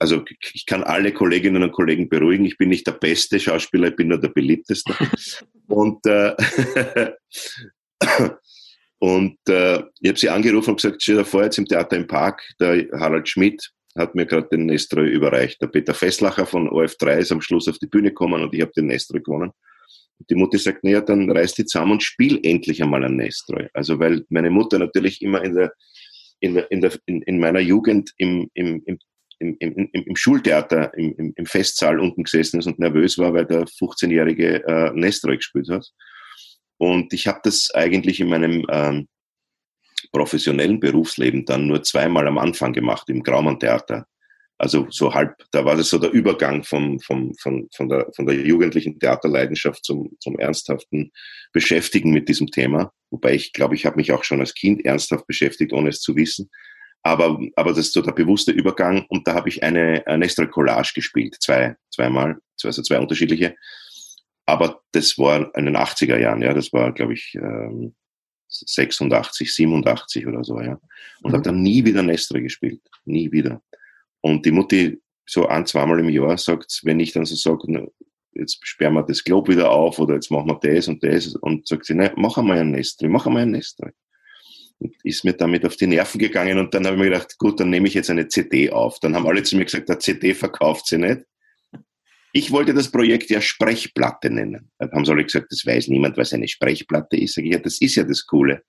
Also 0.00 0.24
ich 0.54 0.64
kann 0.64 0.84
alle 0.84 1.12
Kolleginnen 1.12 1.62
und 1.62 1.72
Kollegen 1.72 2.08
beruhigen, 2.08 2.44
ich 2.44 2.56
bin 2.56 2.68
nicht 2.68 2.86
der 2.86 2.92
beste 2.92 3.40
Schauspieler, 3.40 3.88
ich 3.88 3.96
bin 3.96 4.08
nur 4.08 4.20
der 4.20 4.28
beliebteste. 4.28 4.94
und 5.66 6.06
äh, 6.06 6.36
und 8.98 9.38
äh, 9.48 9.82
ich 10.00 10.08
habe 10.08 10.18
sie 10.18 10.30
angerufen 10.30 10.70
und 10.70 10.76
gesagt, 10.76 11.02
stell 11.02 11.16
dir 11.16 11.24
vor, 11.24 11.42
jetzt 11.42 11.58
im 11.58 11.66
Theater 11.66 11.96
im 11.96 12.06
Park, 12.06 12.42
der 12.60 12.86
Harald 12.92 13.28
Schmidt 13.28 13.72
hat 13.96 14.14
mir 14.14 14.26
gerade 14.26 14.48
den 14.48 14.66
Nestroy 14.66 15.08
überreicht. 15.08 15.60
Der 15.60 15.66
Peter 15.66 15.94
Fesslacher 15.94 16.46
von 16.46 16.68
OF3 16.68 17.18
ist 17.18 17.32
am 17.32 17.40
Schluss 17.40 17.66
auf 17.66 17.78
die 17.78 17.88
Bühne 17.88 18.10
gekommen 18.10 18.42
und 18.42 18.54
ich 18.54 18.60
habe 18.60 18.72
den 18.76 18.86
Nestroy 18.86 19.20
gewonnen. 19.20 19.50
Die 20.30 20.34
Mutter 20.34 20.58
sagt, 20.58 20.84
naja, 20.84 21.00
dann 21.00 21.30
reiß 21.30 21.54
die 21.54 21.64
zusammen 21.64 21.92
und 21.92 22.02
spiel 22.02 22.40
endlich 22.42 22.82
einmal 22.82 23.04
ein 23.04 23.16
Nestroy. 23.16 23.68
Also 23.72 23.98
weil 23.98 24.24
meine 24.28 24.50
Mutter 24.50 24.78
natürlich 24.78 25.22
immer 25.22 25.42
in 25.44 25.54
der, 25.54 25.72
in, 26.40 26.54
der, 26.54 26.70
in, 26.70 26.80
der, 26.80 26.92
in, 27.06 27.22
in 27.22 27.38
meiner 27.38 27.60
Jugend 27.60 28.12
im, 28.16 28.50
im, 28.54 28.82
im, 28.86 28.98
im, 29.38 29.56
im, 29.58 29.88
im 29.92 30.16
Schultheater, 30.16 30.92
im, 30.96 31.32
im, 31.36 31.46
Festsaal 31.46 32.00
unten 32.00 32.24
gesessen 32.24 32.58
ist 32.58 32.66
und 32.66 32.78
nervös 32.78 33.18
war, 33.18 33.32
weil 33.32 33.46
der 33.46 33.64
15-jährige 33.64 34.66
äh, 34.66 34.90
Nestroy 34.92 35.36
gespielt 35.36 35.68
hat. 35.68 35.86
Und 36.78 37.12
ich 37.12 37.26
habe 37.26 37.40
das 37.42 37.72
eigentlich 37.74 38.20
in 38.20 38.28
meinem 38.28 38.66
ähm, 38.70 39.08
professionellen 40.12 40.80
Berufsleben 40.80 41.44
dann 41.44 41.66
nur 41.66 41.82
zweimal 41.82 42.26
am 42.26 42.38
Anfang 42.38 42.72
gemacht, 42.72 43.08
im 43.08 43.22
Graumann 43.22 43.60
Theater 43.60 44.06
also 44.58 44.88
so 44.90 45.14
halb, 45.14 45.36
da 45.52 45.64
war 45.64 45.76
das 45.76 45.88
so 45.88 45.98
der 45.98 46.10
Übergang 46.10 46.64
vom, 46.64 46.98
vom, 46.98 47.32
von, 47.36 47.68
von, 47.74 47.88
der, 47.88 48.10
von 48.14 48.26
der 48.26 48.34
jugendlichen 48.34 48.98
Theaterleidenschaft 48.98 49.84
zum, 49.84 50.10
zum 50.18 50.38
ernsthaften 50.38 51.12
Beschäftigen 51.52 52.12
mit 52.12 52.28
diesem 52.28 52.48
Thema. 52.48 52.92
Wobei 53.10 53.34
ich 53.34 53.52
glaube, 53.52 53.76
ich 53.76 53.86
habe 53.86 53.96
mich 53.96 54.12
auch 54.12 54.24
schon 54.24 54.40
als 54.40 54.54
Kind 54.54 54.84
ernsthaft 54.84 55.26
beschäftigt, 55.26 55.72
ohne 55.72 55.90
es 55.90 56.00
zu 56.00 56.16
wissen. 56.16 56.50
Aber, 57.02 57.38
aber 57.54 57.70
das 57.70 57.78
ist 57.78 57.92
so 57.92 58.02
der 58.02 58.12
bewusste 58.12 58.50
Übergang 58.50 59.06
und 59.08 59.26
da 59.28 59.34
habe 59.34 59.48
ich 59.48 59.62
eine, 59.62 60.04
eine 60.06 60.24
extra 60.24 60.46
Collage 60.46 60.92
gespielt, 60.94 61.36
zwei, 61.40 61.76
zweimal, 61.94 62.38
also 62.62 62.82
zwei 62.82 62.98
unterschiedliche. 62.98 63.54
Aber 64.44 64.80
das 64.92 65.16
war 65.18 65.54
in 65.56 65.66
den 65.66 65.76
80er 65.76 66.18
Jahren, 66.18 66.42
ja, 66.42 66.52
das 66.52 66.72
war, 66.72 66.92
glaube 66.92 67.14
ich, 67.14 67.34
ähm, 67.36 67.94
86, 68.48 69.54
87 69.54 70.26
oder 70.26 70.42
so, 70.42 70.60
ja. 70.60 70.80
Und 71.22 71.30
mhm. 71.30 71.34
habe 71.34 71.42
dann 71.42 71.62
nie 71.62 71.84
wieder 71.84 72.02
Nestre 72.02 72.42
gespielt. 72.42 72.80
Nie 73.04 73.30
wieder. 73.30 73.62
Und 74.20 74.44
die 74.44 74.50
Mutti 74.50 75.00
so 75.26 75.46
ein, 75.46 75.66
zweimal 75.66 76.00
im 76.00 76.08
Jahr 76.08 76.38
sagt, 76.38 76.80
wenn 76.84 77.00
ich 77.00 77.12
dann 77.12 77.24
so 77.24 77.34
sage, 77.34 77.90
jetzt 78.34 78.58
sperren 78.66 78.94
wir 78.94 79.02
das 79.02 79.24
Glob 79.24 79.48
wieder 79.48 79.70
auf 79.70 79.98
oder 79.98 80.14
jetzt 80.14 80.30
machen 80.30 80.48
wir 80.48 80.74
das 80.74 80.88
und 80.88 81.02
das 81.02 81.34
und 81.36 81.66
sagt 81.66 81.86
sie, 81.86 81.94
nein, 81.94 82.12
mach 82.16 82.38
einmal 82.38 82.58
ein 82.58 82.70
Nest 82.70 83.02
mach 83.02 83.26
einmal 83.26 83.42
ein 83.42 83.50
Nest 83.50 83.80
Und 84.78 84.94
ist 85.02 85.24
mir 85.24 85.34
damit 85.34 85.66
auf 85.66 85.76
die 85.76 85.86
Nerven 85.86 86.18
gegangen 86.18 86.58
und 86.58 86.72
dann 86.72 86.86
habe 86.86 86.96
ich 86.96 87.02
mir 87.02 87.10
gedacht, 87.10 87.36
gut, 87.38 87.60
dann 87.60 87.70
nehme 87.70 87.88
ich 87.88 87.94
jetzt 87.94 88.10
eine 88.10 88.28
CD 88.28 88.70
auf. 88.70 89.00
Dann 89.00 89.14
haben 89.14 89.26
alle 89.26 89.42
zu 89.42 89.56
mir 89.56 89.64
gesagt, 89.64 89.88
der 89.88 89.98
CD 89.98 90.34
verkauft 90.34 90.86
sie 90.86 90.98
nicht. 90.98 91.22
Ich 92.32 92.52
wollte 92.52 92.74
das 92.74 92.90
Projekt 92.90 93.30
ja 93.30 93.40
Sprechplatte 93.40 94.30
nennen. 94.30 94.70
Dann 94.78 94.92
haben 94.92 95.04
sie 95.04 95.12
alle 95.12 95.24
gesagt, 95.24 95.50
das 95.50 95.66
weiß 95.66 95.88
niemand, 95.88 96.16
was 96.16 96.32
eine 96.32 96.46
Sprechplatte 96.46 97.16
ist. 97.16 97.34
Sag 97.34 97.44
ich, 97.44 97.52
ja, 97.52 97.58
das 97.58 97.80
ist 97.80 97.96
ja 97.96 98.04
das 98.04 98.24
Coole. 98.26 98.62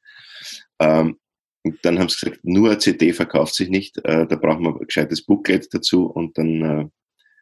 Ähm, 0.79 1.19
Und 1.63 1.77
dann 1.83 1.99
haben 1.99 2.09
sie 2.09 2.19
gesagt, 2.19 2.39
nur 2.43 2.69
eine 2.69 2.77
CD 2.77 3.13
verkauft 3.13 3.55
sich 3.55 3.69
nicht, 3.69 3.97
äh, 4.05 4.25
da 4.25 4.35
brauchen 4.35 4.63
wir 4.63 4.71
ein 4.71 4.87
gescheites 4.87 5.25
Booklet 5.25 5.67
dazu 5.73 6.05
und 6.05 6.37
dann 6.37 6.61
äh, 6.61 6.85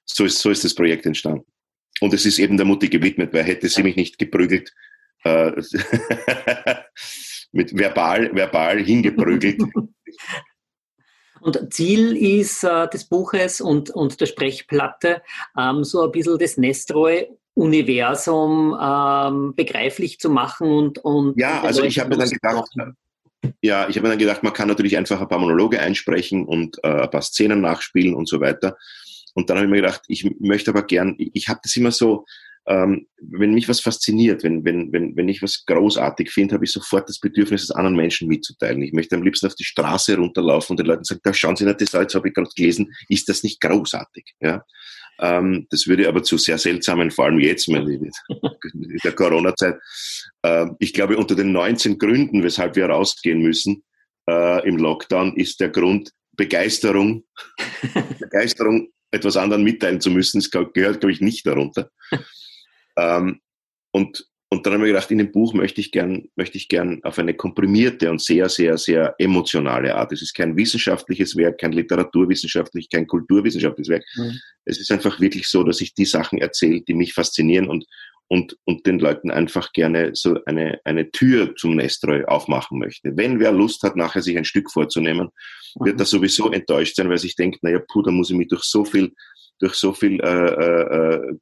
so, 0.06 0.25
ist, 0.25 0.39
so 0.39 0.49
ist 0.49 0.63
das 0.63 0.73
Projekt 0.73 1.06
entstanden. 1.06 1.45
Und 2.01 2.13
es 2.13 2.25
ist 2.25 2.39
eben 2.39 2.58
der 2.58 2.65
Mutti 2.65 2.89
gewidmet, 2.89 3.32
weil 3.34 3.43
hätte 3.43 3.69
sie 3.69 3.84
mich 3.84 3.95
nicht 3.95 4.17
geprügelt, 4.17 4.73
äh, 5.23 5.51
mit 7.51 7.77
verbal, 7.77 8.34
verbal 8.34 8.84
hingeprügelt. 8.84 9.62
Und 11.39 11.71
Ziel 11.71 12.17
ist 12.17 12.63
äh, 12.63 12.89
des 12.89 13.06
Buches 13.06 13.62
und, 13.62 13.91
und 13.91 14.19
der 14.19 14.25
Sprechplatte 14.25 15.21
ähm, 15.56 15.84
so 15.84 16.03
ein 16.03 16.12
bisschen 16.12 16.39
das 16.39 16.58
Nestroy-Universum 16.58 18.75
ähm, 18.82 19.53
begreiflich 19.56 20.19
zu 20.19 20.32
machen 20.32 20.67
und, 20.67 20.97
und 20.97 21.39
ja, 21.39 21.62
also 21.62 21.84
ich 21.84 21.99
habe 21.99 22.10
mir 22.10 22.17
dann 22.17 22.32
gedacht, 22.32 22.67
ja, 23.67 23.89
ich 23.89 23.97
habe 23.97 24.08
mir 24.08 24.13
dann 24.13 24.19
gedacht, 24.19 24.43
man 24.43 24.53
kann 24.53 24.69
natürlich 24.69 24.97
einfach 24.97 25.21
ein 25.21 25.27
paar 25.27 25.39
Monologe 25.39 25.80
einsprechen 25.80 26.45
und 26.45 26.77
äh, 26.84 27.01
ein 27.01 27.12
paar 27.12 27.21
Szenen 27.21 27.62
nachspielen 27.62 28.15
und 28.15 28.27
so 28.27 28.39
weiter. 28.39 28.77
Und 29.34 29.49
dann 29.49 29.58
habe 29.58 29.67
ich 29.67 29.71
mir 29.71 29.82
gedacht, 29.82 30.01
ich 30.08 30.27
möchte 30.39 30.71
aber 30.71 30.84
gern, 30.84 31.15
ich 31.17 31.49
habe 31.49 31.60
das 31.62 31.75
immer 31.75 31.91
so, 31.91 32.25
ähm, 32.65 33.08
wenn 33.21 33.53
mich 33.53 33.69
was 33.69 33.82
fasziniert, 33.82 34.43
wenn, 34.43 34.65
wenn, 34.65 34.91
wenn, 34.91 35.15
wenn 35.15 35.30
ich 35.30 35.41
was 35.41 35.65
großartig 35.65 36.32
finde, 36.32 36.56
habe 36.56 36.65
ich 36.65 36.71
sofort 36.71 37.08
das 37.08 37.19
Bedürfnis, 37.19 37.63
es 37.63 37.71
anderen 37.71 37.95
Menschen 37.95 38.27
mitzuteilen. 38.27 38.82
Ich 38.82 38.93
möchte 38.93 39.15
am 39.15 39.23
liebsten 39.23 39.47
auf 39.47 39.56
die 39.56 39.63
Straße 39.63 40.15
runterlaufen 40.15 40.73
und 40.73 40.80
den 40.80 40.88
Leuten 40.88 41.03
sagen, 41.03 41.21
da 41.23 41.34
schauen 41.34 41.56
Sie 41.56 41.65
nicht 41.65 41.82
das 41.82 41.93
habe 41.93 42.27
ich 42.27 42.34
gerade 42.34 42.49
gelesen, 42.56 42.93
ist 43.10 43.30
das 43.30 43.43
nicht 43.43 43.62
großartig? 43.62 44.34
Ja? 44.39 44.63
Ähm, 45.19 45.67
das 45.69 45.88
würde 45.88 46.08
aber 46.08 46.23
zu 46.23 46.38
sehr 46.38 46.58
seltsamen, 46.58 47.12
vor 47.12 47.25
allem 47.25 47.39
jetzt 47.39 47.67
in 47.67 48.12
der 49.03 49.12
Corona-Zeit. 49.13 49.77
Äh, 50.43 50.67
ich 50.80 50.93
glaube, 50.93 51.17
unter 51.17 51.36
den 51.36 51.51
19 51.51 51.97
Gründen, 51.97 52.43
weshalb 52.43 52.75
wir 52.75 52.88
rausgehen 52.88 53.41
müssen 53.41 53.84
äh, 54.30 54.67
im 54.67 54.77
Lockdown, 54.77 55.36
ist 55.36 55.60
der 55.60 55.69
Grund 55.69 56.12
Begeisterung. 56.36 57.25
Begeisterung, 58.19 58.89
etwas 59.12 59.38
anderen 59.38 59.63
mitteilen 59.63 60.01
zu 60.01 60.12
müssen, 60.12 60.39
das 60.39 60.51
gehört, 60.51 60.99
glaube 60.99 61.12
ich, 61.12 61.21
nicht 61.21 61.45
darunter. 61.47 61.89
Ähm, 62.95 63.41
und, 63.91 64.27
und 64.49 64.65
dann 64.65 64.73
haben 64.73 64.81
wir 64.81 64.88
gedacht, 64.88 65.12
in 65.12 65.17
dem 65.17 65.31
Buch 65.31 65.53
möchte 65.53 65.81
ich 65.81 65.91
gern, 65.91 66.29
möchte 66.38 66.57
ich 66.57 66.69
gern 66.69 67.03
auf 67.03 67.19
eine 67.19 67.33
komprimierte 67.33 68.10
und 68.10 68.21
sehr, 68.21 68.47
sehr, 68.47 68.77
sehr 68.77 69.13
emotionale 69.17 69.93
Art. 69.93 70.13
Es 70.13 70.21
ist 70.21 70.33
kein 70.33 70.55
wissenschaftliches 70.55 71.36
Werk, 71.36 71.60
kein 71.60 71.73
literaturwissenschaftliches, 71.73 72.89
kein 72.89 73.07
kulturwissenschaftliches 73.07 73.89
Werk. 73.89 74.05
Mhm. 74.15 74.39
Es 74.63 74.79
ist 74.79 74.89
einfach 74.89 75.19
wirklich 75.19 75.49
so, 75.49 75.63
dass 75.63 75.81
ich 75.81 75.93
die 75.93 76.05
Sachen 76.05 76.39
erzähle, 76.39 76.81
die 76.81 76.93
mich 76.93 77.13
faszinieren 77.13 77.67
und, 77.67 77.86
und, 78.29 78.57
und 78.63 78.86
den 78.86 78.99
Leuten 78.99 79.31
einfach 79.31 79.73
gerne 79.73 80.12
so 80.13 80.39
eine, 80.45 80.79
eine 80.86 81.12
Tür 81.12 81.53
zum 81.57 81.75
Nestroy 81.75 82.23
aufmachen 82.23 82.79
möchte. 82.79 83.17
Wenn 83.17 83.41
wer 83.41 83.51
Lust 83.51 83.83
hat, 83.83 83.97
nachher 83.97 84.21
sich 84.21 84.38
ein 84.38 84.45
Stück 84.45 84.71
vorzunehmen, 84.71 85.27
wird 85.75 85.95
mhm. 85.95 86.01
er 86.01 86.05
sowieso 86.05 86.51
enttäuscht 86.51 86.95
sein, 86.95 87.10
weil 87.10 87.17
sich 87.17 87.36
denkt, 87.36 87.63
naja, 87.63 87.79
puh, 87.86 88.01
da 88.01 88.12
muss 88.12 88.29
ich 88.29 88.38
mich 88.38 88.47
durch 88.47 88.63
so 88.63 88.86
viel, 88.86 89.13
durch 89.60 89.73
so 89.73 89.91
viel 89.91 90.21
äh, 90.21 90.25
äh, 90.25 91.15
äh 91.15 91.38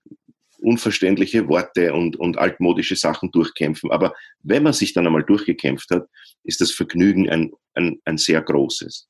unverständliche 0.59 1.47
Worte 1.47 1.93
und, 1.93 2.15
und 2.17 2.37
altmodische 2.37 2.95
Sachen 2.95 3.31
durchkämpfen. 3.31 3.91
Aber 3.91 4.13
wenn 4.43 4.63
man 4.63 4.73
sich 4.73 4.93
dann 4.93 5.05
einmal 5.05 5.23
durchgekämpft 5.23 5.89
hat, 5.91 6.07
ist 6.43 6.61
das 6.61 6.71
Vergnügen 6.71 7.29
ein, 7.29 7.51
ein, 7.73 7.99
ein 8.05 8.17
sehr 8.17 8.41
großes. 8.41 9.07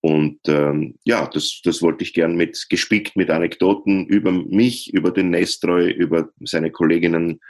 Und 0.00 0.38
ähm, 0.46 0.94
ja, 1.04 1.26
das, 1.26 1.60
das 1.64 1.82
wollte 1.82 2.04
ich 2.04 2.14
gern 2.14 2.36
mit 2.36 2.66
gespickt 2.68 3.16
mit 3.16 3.30
Anekdoten 3.30 4.06
über 4.06 4.30
mich, 4.30 4.92
über 4.92 5.10
den 5.10 5.30
Nestroy, 5.30 5.90
über 5.90 6.28
seine 6.44 6.70
Kolleginnen 6.70 7.40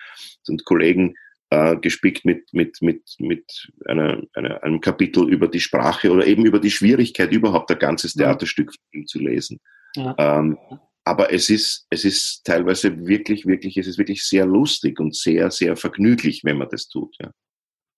und 0.48 0.64
Kollegen, 0.64 1.14
äh, 1.50 1.76
gespickt 1.76 2.24
mit, 2.24 2.52
mit, 2.52 2.80
mit, 2.80 3.02
mit 3.18 3.68
einer, 3.84 4.22
einer, 4.32 4.62
einem 4.62 4.80
Kapitel 4.80 5.28
über 5.28 5.48
die 5.48 5.60
Sprache 5.60 6.10
oder 6.10 6.26
eben 6.26 6.46
über 6.46 6.58
die 6.58 6.70
Schwierigkeit, 6.70 7.32
überhaupt 7.32 7.70
ein 7.70 7.78
ganzes 7.78 8.14
Theaterstück 8.14 8.72
zu 9.06 9.18
lesen. 9.18 9.60
Ja. 9.94 10.14
Ähm, 10.18 10.58
aber 11.06 11.32
es 11.32 11.50
ist, 11.50 11.86
es 11.88 12.04
ist 12.04 12.42
teilweise 12.44 13.06
wirklich, 13.06 13.46
wirklich, 13.46 13.76
es 13.76 13.86
ist 13.86 13.96
wirklich 13.96 14.24
sehr 14.24 14.44
lustig 14.44 14.98
und 14.98 15.14
sehr, 15.14 15.52
sehr 15.52 15.76
vergnüglich, 15.76 16.42
wenn 16.42 16.58
man 16.58 16.68
das 16.68 16.88
tut. 16.88 17.14
Ja. 17.20 17.30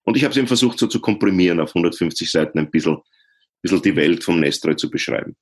Und 0.05 0.19
ich 0.19 0.25
habe 0.25 0.33
es 0.33 0.37
eben 0.37 0.47
versucht, 0.47 0.79
so 0.79 0.87
zu 0.87 1.01
komprimieren, 1.01 1.59
auf 1.59 1.71
150 1.71 2.31
Seiten 2.31 2.59
ein 2.59 2.71
bisschen, 2.71 2.99
bisschen 3.63 3.81
die 3.81 3.97
Welt 3.97 4.23
vom 4.23 4.39
Nestroy 4.41 4.77
zu 4.77 4.91
beschreiben. 4.91 5.37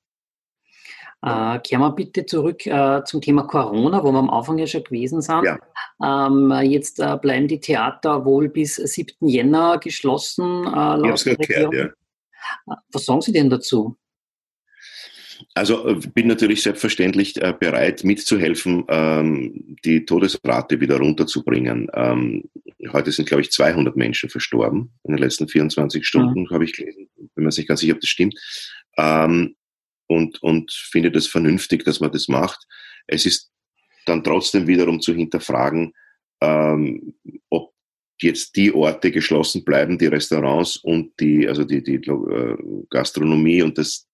Äh, 1.21 1.59
kehren 1.59 1.81
wir 1.81 1.91
bitte 1.91 2.25
zurück 2.25 2.65
äh, 2.65 3.03
zum 3.03 3.19
Thema 3.19 3.43
Corona, 3.43 4.01
wo 4.01 4.13
wir 4.13 4.19
am 4.19 4.29
Anfang 4.29 4.57
ja 4.59 4.67
schon 4.67 4.85
gewesen 4.85 5.21
sind. 5.21 5.43
Ja. 5.43 5.59
Ähm, 6.01 6.53
jetzt 6.63 7.01
äh, 7.01 7.17
bleiben 7.21 7.49
die 7.49 7.59
Theater 7.59 8.23
wohl 8.23 8.47
bis 8.47 8.75
7. 8.75 9.27
Jänner 9.27 9.77
geschlossen. 9.79 10.65
Äh, 10.67 11.13
ich 11.13 11.47
gehört, 11.47 11.73
ja. 11.73 11.85
Äh, 11.85 12.75
was 12.93 13.03
sagen 13.03 13.21
Sie 13.21 13.33
denn 13.33 13.49
dazu? 13.49 13.97
Also 15.53 15.87
äh, 15.87 15.95
bin 16.13 16.27
natürlich 16.27 16.63
selbstverständlich 16.63 17.41
äh, 17.41 17.53
bereit, 17.57 18.03
mitzuhelfen, 18.03 18.85
ähm, 18.87 19.77
die 19.83 20.05
Todesrate 20.05 20.79
wieder 20.79 20.97
runterzubringen. 20.97 21.89
Ähm, 21.93 22.49
heute 22.91 23.11
sind, 23.11 23.27
glaube 23.27 23.41
ich, 23.41 23.51
200 23.51 23.95
Menschen 23.95 24.29
verstorben 24.29 24.91
in 25.03 25.13
den 25.13 25.23
letzten 25.23 25.47
24 25.47 26.05
Stunden, 26.05 26.41
mhm. 26.41 26.49
habe 26.49 26.65
ich 26.65 26.73
gelesen. 26.73 27.09
Bin 27.17 27.43
mir 27.43 27.49
nicht 27.49 27.67
ganz 27.67 27.79
sicher, 27.79 27.93
ob 27.93 28.01
das 28.01 28.09
stimmt. 28.09 28.35
Ähm, 28.97 29.55
und, 30.07 30.41
und 30.41 30.71
finde 30.71 31.11
das 31.11 31.27
vernünftig, 31.27 31.83
dass 31.83 31.99
man 31.99 32.11
das 32.11 32.27
macht. 32.27 32.65
Es 33.07 33.25
ist 33.25 33.51
dann 34.05 34.23
trotzdem 34.23 34.67
wiederum 34.67 35.01
zu 35.01 35.13
hinterfragen, 35.13 35.93
ob 36.39 37.73
jetzt 38.21 38.55
die 38.55 38.73
Orte 38.73 39.11
geschlossen 39.11 39.63
bleiben, 39.63 39.97
die 39.97 40.07
Restaurants 40.07 40.77
und 40.77 41.19
die, 41.19 41.47
also 41.47 41.63
die, 41.63 41.83
die 41.83 41.95
äh, 41.95 42.57
Gastronomie 42.89 43.61
und 43.61 43.77
das, 43.77 44.06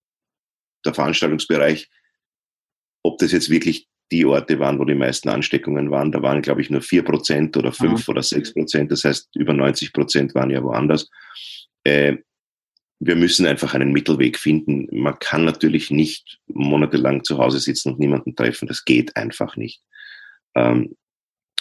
der 0.86 0.94
Veranstaltungsbereich, 0.94 1.90
ob 3.04 3.18
das 3.18 3.32
jetzt 3.32 3.50
wirklich 3.50 3.88
die 4.12 4.26
Orte 4.26 4.60
waren, 4.60 4.80
wo 4.80 4.86
die 4.86 4.96
meisten 4.96 5.30
Ansteckungen 5.30 5.90
waren. 5.90 6.12
Da 6.12 6.22
waren, 6.22 6.42
glaube 6.42 6.62
ich, 6.62 6.70
nur 6.70 6.82
vier 6.82 7.04
Prozent 7.04 7.58
oder 7.58 7.72
fünf 7.72 8.08
mhm. 8.08 8.12
oder 8.12 8.24
sechs 8.24 8.54
Prozent. 8.54 8.92
Das 8.92 9.04
heißt, 9.04 9.36
über 9.36 9.54
90 9.54 9.92
Prozent 9.94 10.36
waren 10.36 10.52
ja 10.52 10.64
woanders. 10.64 11.10
Äh, 11.84 12.18
wir 13.00 13.16
müssen 13.16 13.46
einfach 13.46 13.74
einen 13.74 13.92
Mittelweg 13.92 14.38
finden. 14.38 14.88
Man 14.92 15.18
kann 15.20 15.46
natürlich 15.46 15.92
nicht 15.92 16.40
monatelang 16.48 17.24
zu 17.24 17.38
Hause 17.38 17.60
sitzen 17.60 17.94
und 17.94 18.00
niemanden 18.00 18.36
treffen. 18.36 18.68
Das 18.68 18.86
geht 18.86 19.16
einfach 19.16 19.58
nicht. 19.58 19.82
Ähm, 20.56 20.96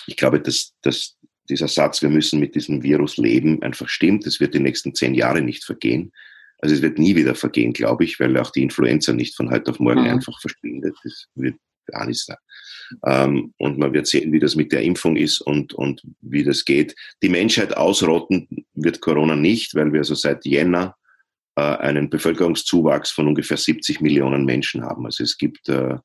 ich 0.06 0.16
glaube, 0.16 0.40
dass, 0.40 0.74
dass 0.82 1.16
dieser 1.48 1.68
Satz, 1.68 2.02
wir 2.02 2.10
müssen 2.10 2.38
mit 2.38 2.54
diesem 2.54 2.82
Virus 2.82 3.16
leben, 3.16 3.62
einfach 3.62 3.88
stimmt. 3.88 4.26
Es 4.26 4.40
wird 4.40 4.54
die 4.54 4.60
nächsten 4.60 4.94
zehn 4.94 5.14
Jahre 5.14 5.40
nicht 5.40 5.64
vergehen. 5.64 6.12
Also 6.62 6.76
es 6.76 6.82
wird 6.82 6.98
nie 6.98 7.16
wieder 7.16 7.34
vergehen, 7.34 7.72
glaube 7.72 8.04
ich, 8.04 8.18
weil 8.20 8.38
auch 8.38 8.50
die 8.50 8.62
Influenza 8.62 9.12
nicht 9.12 9.36
von 9.36 9.50
heute 9.50 9.72
auf 9.72 9.80
morgen 9.80 10.02
mhm. 10.02 10.10
einfach 10.10 10.40
verschwindet. 10.40 10.94
Das 11.02 11.26
wird 11.34 11.56
gar 11.86 12.06
nicht 12.06 12.24
sein. 12.24 12.36
Ähm, 13.04 13.52
und 13.58 13.78
man 13.78 13.92
wird 13.92 14.06
sehen, 14.06 14.32
wie 14.32 14.38
das 14.38 14.54
mit 14.54 14.72
der 14.72 14.82
Impfung 14.82 15.16
ist 15.16 15.40
und, 15.40 15.74
und 15.74 16.02
wie 16.20 16.44
das 16.44 16.64
geht. 16.64 16.94
Die 17.22 17.28
Menschheit 17.28 17.76
ausrotten 17.76 18.48
wird 18.74 19.00
Corona 19.00 19.34
nicht, 19.34 19.74
weil 19.74 19.92
wir 19.92 20.04
so 20.04 20.14
seit 20.14 20.44
Jänner 20.44 20.96
äh, 21.56 21.62
einen 21.62 22.08
Bevölkerungszuwachs 22.08 23.10
von 23.10 23.26
ungefähr 23.26 23.56
70 23.56 24.00
Millionen 24.00 24.44
Menschen 24.44 24.84
haben. 24.84 25.04
Also 25.04 25.24
es 25.24 25.36
gibt 25.36 25.68
äh, 25.68 25.96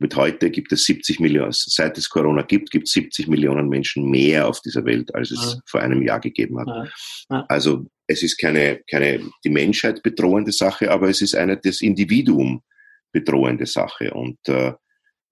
mit 0.00 0.16
heute 0.16 0.50
gibt 0.50 0.72
es 0.72 0.84
70 0.84 1.20
Millionen, 1.20 1.52
seit 1.52 1.98
es 1.98 2.08
Corona 2.08 2.42
gibt, 2.42 2.70
gibt 2.70 2.88
es 2.88 2.94
70 2.94 3.28
Millionen 3.28 3.68
Menschen 3.68 4.08
mehr 4.08 4.48
auf 4.48 4.60
dieser 4.62 4.84
Welt, 4.86 5.14
als 5.14 5.30
es 5.30 5.54
ja. 5.54 5.60
vor 5.66 5.80
einem 5.80 6.02
Jahr 6.02 6.20
gegeben 6.20 6.58
hat. 6.58 6.90
Ja. 7.28 7.44
Also 7.48 7.86
es 8.06 8.22
ist 8.22 8.38
keine, 8.38 8.80
keine 8.90 9.20
die 9.44 9.50
Menschheit 9.50 10.02
bedrohende 10.02 10.52
Sache, 10.52 10.90
aber 10.90 11.10
es 11.10 11.20
ist 11.20 11.34
eine 11.34 11.58
das 11.58 11.82
Individuum 11.82 12.62
bedrohende 13.12 13.66
Sache. 13.66 14.14
Und 14.14 14.38
äh, 14.48 14.72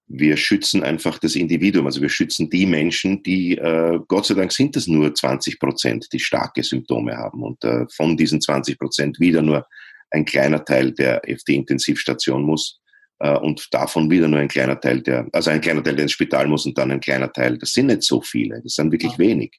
wir 0.07 0.37
schützen 0.37 0.83
einfach 0.83 1.19
das 1.19 1.35
Individuum, 1.35 1.87
also 1.87 2.03
wir 2.03 2.11
schützen 2.11 2.51
die 2.51 2.67
Menschen, 2.67 3.23
die, 3.23 3.57
äh, 3.57 3.99
Gott 4.07 4.27
sei 4.27 4.35
Dank 4.35 4.53
sind 4.53 4.77
es 4.77 4.87
nur 4.87 5.15
20 5.15 5.59
Prozent, 5.59 6.09
die 6.13 6.21
starke 6.21 6.63
Symptome 6.63 7.17
haben. 7.17 7.43
Und 7.43 7.65
äh, 7.65 7.87
von 7.95 8.19
diesen 8.19 8.43
20 8.43 8.79
Prozent 8.79 9.19
wieder 9.19 9.41
nur 9.41 9.67
ein 10.11 10.27
kleiner 10.27 10.63
Teil, 10.63 10.93
der 10.93 11.23
auf 11.27 11.43
die 11.47 11.57
Intensivstation 11.57 12.43
muss. 12.43 12.81
Äh, 13.21 13.37
und 13.39 13.69
davon 13.73 14.11
wieder 14.11 14.29
nur 14.29 14.41
ein 14.41 14.49
kleiner 14.49 14.81
Teil, 14.81 15.03
der, 15.03 15.27
also 15.33 15.51
ein 15.51 15.61
kleiner 15.61 15.83
Teil, 15.83 15.97
der 15.97 16.05
ins 16.05 16.13
Spital 16.13 16.47
muss 16.47 16.67
und 16.67 16.77
dann 16.79 16.91
ein 16.91 17.01
kleiner 17.01 17.33
Teil. 17.33 17.59
Das 17.59 17.73
sind 17.73 17.87
nicht 17.87 18.03
so 18.03 18.21
viele, 18.21 18.61
das 18.63 18.75
sind 18.75 18.93
wirklich 18.93 19.13
ja. 19.13 19.19
wenig. 19.19 19.59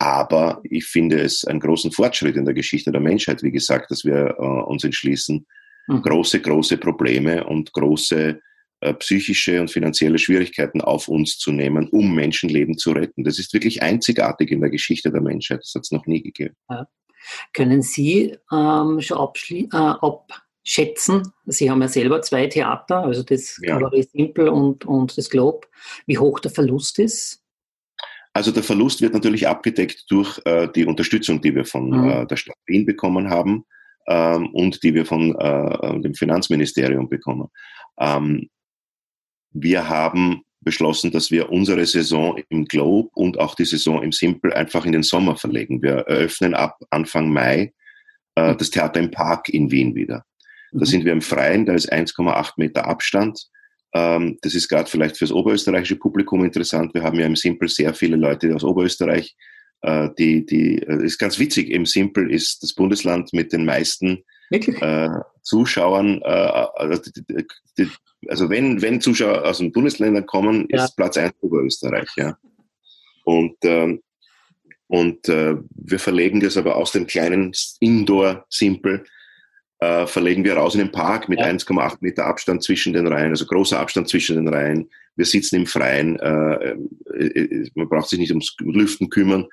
Aber 0.00 0.60
ich 0.62 0.84
finde 0.84 1.20
es 1.20 1.44
einen 1.44 1.58
großen 1.58 1.90
Fortschritt 1.90 2.36
in 2.36 2.44
der 2.44 2.54
Geschichte 2.54 2.92
der 2.92 3.00
Menschheit, 3.00 3.42
wie 3.42 3.50
gesagt, 3.50 3.90
dass 3.90 4.04
wir 4.04 4.36
äh, 4.38 4.42
uns 4.42 4.84
entschließen, 4.84 5.44
mhm. 5.88 6.02
große, 6.02 6.40
große 6.40 6.78
Probleme 6.78 7.44
und 7.44 7.72
große 7.72 8.40
äh, 8.80 8.94
psychische 8.94 9.60
und 9.60 9.72
finanzielle 9.72 10.18
Schwierigkeiten 10.18 10.80
auf 10.80 11.08
uns 11.08 11.36
zu 11.36 11.50
nehmen, 11.50 11.88
um 11.88 12.14
Menschenleben 12.14 12.78
zu 12.78 12.92
retten. 12.92 13.24
Das 13.24 13.40
ist 13.40 13.52
wirklich 13.52 13.82
einzigartig 13.82 14.52
in 14.52 14.60
der 14.60 14.70
Geschichte 14.70 15.10
der 15.10 15.20
Menschheit. 15.20 15.62
Das 15.62 15.74
hat 15.74 15.82
es 15.82 15.90
noch 15.90 16.06
nie 16.06 16.22
gegeben. 16.22 16.54
Ja. 16.70 16.86
Können 17.52 17.82
Sie 17.82 18.36
ähm, 18.52 19.00
schon 19.00 19.28
äh, 19.50 19.66
abschätzen, 20.68 21.32
Sie 21.46 21.70
haben 21.70 21.80
ja 21.80 21.88
selber 21.88 22.20
zwei 22.20 22.46
Theater, 22.46 22.98
also 23.04 23.22
das 23.22 23.58
ja. 23.62 23.80
Simple 24.12 24.52
und, 24.52 24.84
und 24.84 25.16
das 25.16 25.30
Globe, 25.30 25.66
wie 26.06 26.18
hoch 26.18 26.40
der 26.40 26.50
Verlust 26.50 26.98
ist? 26.98 27.42
Also 28.34 28.52
der 28.52 28.62
Verlust 28.62 29.00
wird 29.00 29.14
natürlich 29.14 29.48
abgedeckt 29.48 30.04
durch 30.10 30.38
äh, 30.44 30.68
die 30.74 30.84
Unterstützung, 30.84 31.40
die 31.40 31.54
wir 31.54 31.64
von 31.64 31.90
mhm. 31.90 32.10
äh, 32.10 32.26
der 32.26 32.36
Stadt 32.36 32.56
Wien 32.66 32.84
bekommen 32.84 33.30
haben. 33.30 33.64
ähm, 34.08 34.48
und 34.52 34.82
die 34.82 34.94
wir 34.94 35.04
von 35.04 35.34
äh, 35.38 36.00
dem 36.00 36.14
Finanzministerium 36.14 37.08
bekommen. 37.08 37.48
Ähm, 38.00 38.48
wir 39.50 39.88
haben 39.88 40.42
beschlossen, 40.60 41.10
dass 41.12 41.30
wir 41.30 41.50
unsere 41.50 41.84
Saison 41.86 42.40
im 42.48 42.64
Globe 42.64 43.10
und 43.14 43.38
auch 43.38 43.54
die 43.54 43.64
Saison 43.64 44.02
im 44.02 44.12
Simple 44.12 44.54
einfach 44.56 44.84
in 44.84 44.92
den 44.92 45.02
Sommer 45.02 45.36
verlegen. 45.36 45.82
Wir 45.82 45.98
eröffnen 46.08 46.54
ab 46.54 46.78
Anfang 46.90 47.30
Mai 47.30 47.72
äh, 48.34 48.56
das 48.56 48.70
Theater 48.70 49.00
im 49.00 49.10
Park 49.10 49.48
in 49.50 49.70
Wien 49.70 49.94
wieder. 49.94 50.24
Da 50.72 50.80
mhm. 50.80 50.84
sind 50.84 51.04
wir 51.04 51.12
im 51.12 51.22
Freien, 51.22 51.66
da 51.66 51.74
ist 51.74 51.92
1,8 51.92 52.52
Meter 52.56 52.86
Abstand. 52.86 53.48
Ähm, 53.94 54.38
das 54.42 54.54
ist 54.54 54.68
gerade 54.68 54.88
vielleicht 54.88 55.16
fürs 55.16 55.32
oberösterreichische 55.32 55.96
Publikum 55.96 56.44
interessant. 56.44 56.92
Wir 56.94 57.02
haben 57.02 57.18
ja 57.18 57.26
im 57.26 57.36
Simple 57.36 57.68
sehr 57.68 57.94
viele 57.94 58.16
Leute 58.16 58.54
aus 58.54 58.64
Oberösterreich. 58.64 59.34
Äh, 59.82 60.10
die, 60.18 60.44
die, 60.44 60.82
äh, 60.82 61.04
ist 61.04 61.18
ganz 61.18 61.38
witzig. 61.38 61.70
Im 61.70 61.86
Simple 61.86 62.30
ist 62.30 62.62
das 62.62 62.74
Bundesland 62.74 63.32
mit 63.32 63.52
den 63.52 63.64
meisten 63.64 64.24
äh, 64.50 65.08
Zuschauern, 65.42 66.22
also, 66.22 67.02
also 68.28 68.50
wenn, 68.50 68.82
wenn 68.82 69.00
Zuschauer 69.00 69.44
aus 69.44 69.58
den 69.58 69.72
Bundesländern 69.72 70.26
kommen, 70.26 70.66
ja. 70.70 70.84
ist 70.84 70.96
Platz 70.96 71.16
1 71.16 71.34
Oberösterreich. 71.40 72.08
Ja. 72.16 72.36
Und, 73.24 73.56
ähm, 73.62 74.02
und 74.86 75.28
äh, 75.28 75.56
wir 75.74 75.98
verlegen 75.98 76.40
das 76.40 76.56
aber 76.56 76.76
aus 76.76 76.92
dem 76.92 77.06
kleinen 77.06 77.52
Indoor-Simple 77.80 79.04
äh, 79.80 80.06
verlegen 80.06 80.44
wir 80.44 80.54
raus 80.54 80.74
in 80.74 80.80
den 80.80 80.92
Park 80.92 81.28
mit 81.28 81.38
ja. 81.38 81.46
1,8 81.46 81.98
Meter 82.00 82.26
Abstand 82.26 82.62
zwischen 82.62 82.92
den 82.92 83.06
Reihen, 83.06 83.30
also 83.30 83.46
großer 83.46 83.78
Abstand 83.78 84.08
zwischen 84.08 84.36
den 84.36 84.48
Reihen. 84.48 84.90
Wir 85.16 85.24
sitzen 85.24 85.56
im 85.56 85.66
Freien, 85.66 86.18
äh, 86.18 86.74
äh, 87.14 87.26
äh, 87.26 87.70
man 87.74 87.88
braucht 87.88 88.08
sich 88.08 88.18
nicht 88.18 88.30
ums 88.30 88.56
Lüften 88.60 89.08
kümmern. 89.08 89.46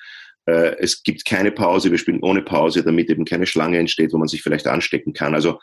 Äh, 0.46 0.76
es 0.80 1.04
gibt 1.04 1.26
keine 1.26 1.52
Pause, 1.52 1.92
wir 1.92 1.98
spielen 1.98 2.24
ohne 2.24 2.42
Pause, 2.42 2.84
damit 2.84 3.10
eben 3.10 3.26
keine 3.26 3.46
Schlange 3.46 3.78
entsteht, 3.78 4.14
wo 4.14 4.18
man 4.18 4.28
sich 4.28 4.42
vielleicht 4.42 4.68
anstecken 4.68 5.14
kann. 5.14 5.36
Also 5.36 5.60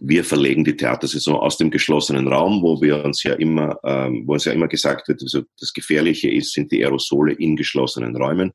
wir 0.00 0.24
verlegen 0.24 0.64
die 0.64 0.76
Theatersaison 0.76 1.36
aus 1.36 1.56
dem 1.56 1.70
geschlossenen 1.70 2.26
Raum, 2.28 2.62
wo 2.62 2.82
wir 2.82 3.04
uns 3.04 3.22
ja 3.22 3.34
immer, 3.34 3.78
ähm, 3.84 4.24
wo 4.26 4.32
uns 4.32 4.44
ja 4.44 4.52
immer 4.52 4.68
gesagt 4.68 5.08
wird, 5.08 5.22
also 5.22 5.42
das 5.60 5.72
Gefährliche 5.72 6.30
ist, 6.30 6.52
sind 6.52 6.72
die 6.72 6.84
Aerosole 6.84 7.32
in 7.34 7.56
geschlossenen 7.56 8.16
Räumen 8.16 8.52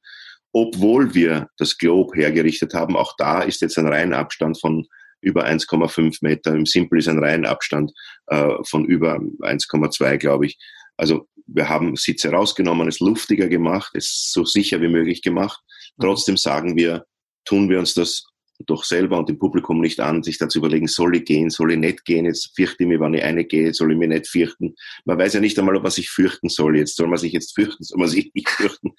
obwohl 0.52 1.14
wir 1.14 1.50
das 1.58 1.78
Globe 1.78 2.18
hergerichtet 2.18 2.74
haben. 2.74 2.96
Auch 2.96 3.14
da 3.18 3.42
ist 3.42 3.62
jetzt 3.62 3.78
ein 3.78 3.88
Reihenabstand 3.88 4.60
von 4.60 4.88
über 5.22 5.46
1,5 5.46 6.20
Meter. 6.22 6.54
Im 6.54 6.66
Simple 6.66 7.00
ist 7.00 7.08
ein 7.08 7.20
Reihenabstand 7.20 7.92
äh, 8.28 8.54
von 8.64 8.86
über 8.86 9.18
1,2, 9.18 10.18
glaube 10.18 10.46
ich. 10.46 10.58
Also 10.96 11.28
wir 11.48 11.70
haben 11.70 11.96
Sitze 11.96 12.30
rausgenommen, 12.30 12.88
es 12.88 13.00
luftiger 13.00 13.48
gemacht, 13.48 13.92
es 13.94 14.32
so 14.32 14.46
sicher 14.46 14.82
wie 14.82 14.90
möglich 14.90 15.22
gemacht. 15.22 15.60
Trotzdem 16.00 16.38
sagen 16.38 16.76
wir, 16.76 17.06
tun 17.46 17.70
wir 17.70 17.80
uns 17.80 17.94
das 17.94 18.26
doch 18.66 18.84
selber 18.84 19.20
und 19.20 19.30
dem 19.30 19.38
Publikum 19.38 19.80
nicht 19.80 20.00
an, 20.00 20.24
sich 20.24 20.38
dazu 20.38 20.60
überlegen, 20.60 20.88
soll 20.88 21.16
ich 21.16 21.26
gehen, 21.26 21.50
soll 21.50 21.74
ich 21.74 21.78
nicht 21.78 22.06
gehen, 22.06 22.26
jetzt 22.26 22.54
fürchte 22.56 22.84
ich 22.84 22.90
mich, 22.90 23.00
wenn 23.00 23.14
ich 23.14 23.24
eine 23.24 23.46
gehe, 23.46 23.74
soll 23.74 23.92
ich 23.92 23.98
mich 23.98 24.10
nicht 24.10 24.28
fürchten. 24.28 24.76
Man 25.06 25.18
weiß 25.18 25.36
ja 25.36 25.40
nicht 25.40 25.58
einmal, 25.60 25.76
ob 25.76 25.84
man 25.84 25.92
sich 25.92 26.10
fürchten 26.10 26.50
soll 26.50 26.78
jetzt. 26.78 26.96
Soll 26.96 27.08
man 27.08 27.20
sich 27.20 27.34
jetzt 27.34 27.54
fürchten, 27.54 27.84
soll 27.84 28.00
man 28.00 28.10
sich 28.10 28.32
nicht 28.34 28.50
fürchten? 28.50 28.94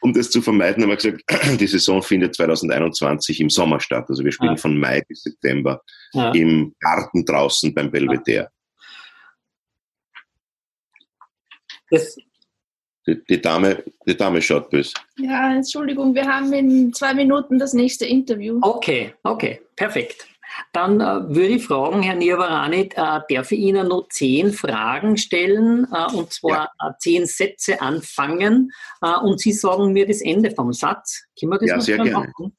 Um 0.00 0.12
das 0.12 0.30
zu 0.30 0.42
vermeiden, 0.42 0.82
haben 0.82 0.90
wir 0.90 0.96
gesagt, 0.96 1.22
die 1.60 1.66
Saison 1.66 2.02
findet 2.02 2.34
2021 2.34 3.40
im 3.40 3.50
Sommer 3.50 3.80
statt. 3.80 4.06
Also 4.08 4.24
wir 4.24 4.32
spielen 4.32 4.52
ja. 4.52 4.56
von 4.56 4.78
Mai 4.78 5.02
bis 5.08 5.22
September 5.22 5.82
ja. 6.12 6.30
im 6.32 6.74
Garten 6.80 7.24
draußen 7.24 7.74
beim 7.74 7.90
Belvedere. 7.90 8.50
Das 11.90 12.16
die, 13.08 13.24
die, 13.24 13.40
Dame, 13.40 13.82
die 14.06 14.16
Dame 14.16 14.42
schaut 14.42 14.68
böse. 14.68 14.92
Ja, 15.16 15.54
Entschuldigung, 15.54 16.14
wir 16.14 16.26
haben 16.26 16.52
in 16.52 16.92
zwei 16.92 17.14
Minuten 17.14 17.58
das 17.58 17.72
nächste 17.72 18.04
Interview. 18.04 18.58
Okay, 18.60 19.14
okay, 19.22 19.62
perfekt. 19.76 20.28
Dann 20.72 21.00
äh, 21.00 21.28
würde 21.28 21.54
ich 21.54 21.66
fragen, 21.66 22.02
Herr 22.02 22.14
Niavarani, 22.14 22.90
äh, 22.94 23.20
darf 23.28 23.52
ich 23.52 23.58
Ihnen 23.58 23.88
noch 23.88 24.08
zehn 24.08 24.52
Fragen 24.52 25.16
stellen, 25.16 25.86
äh, 25.92 26.14
und 26.14 26.32
zwar 26.32 26.70
ja. 26.80 26.88
Äh, 26.88 26.92
zehn 26.98 27.26
Sätze 27.26 27.80
anfangen, 27.80 28.70
äh, 29.02 29.16
und 29.18 29.40
Sie 29.40 29.52
sagen 29.52 29.92
mir 29.92 30.06
das 30.06 30.20
Ende 30.20 30.50
vom 30.50 30.72
Satz. 30.72 31.24
Können 31.38 31.52
wir 31.52 31.58
das 31.58 31.68
ja, 31.68 31.80
sehr 31.80 31.96
gerne. 31.98 32.28
Machen? 32.28 32.56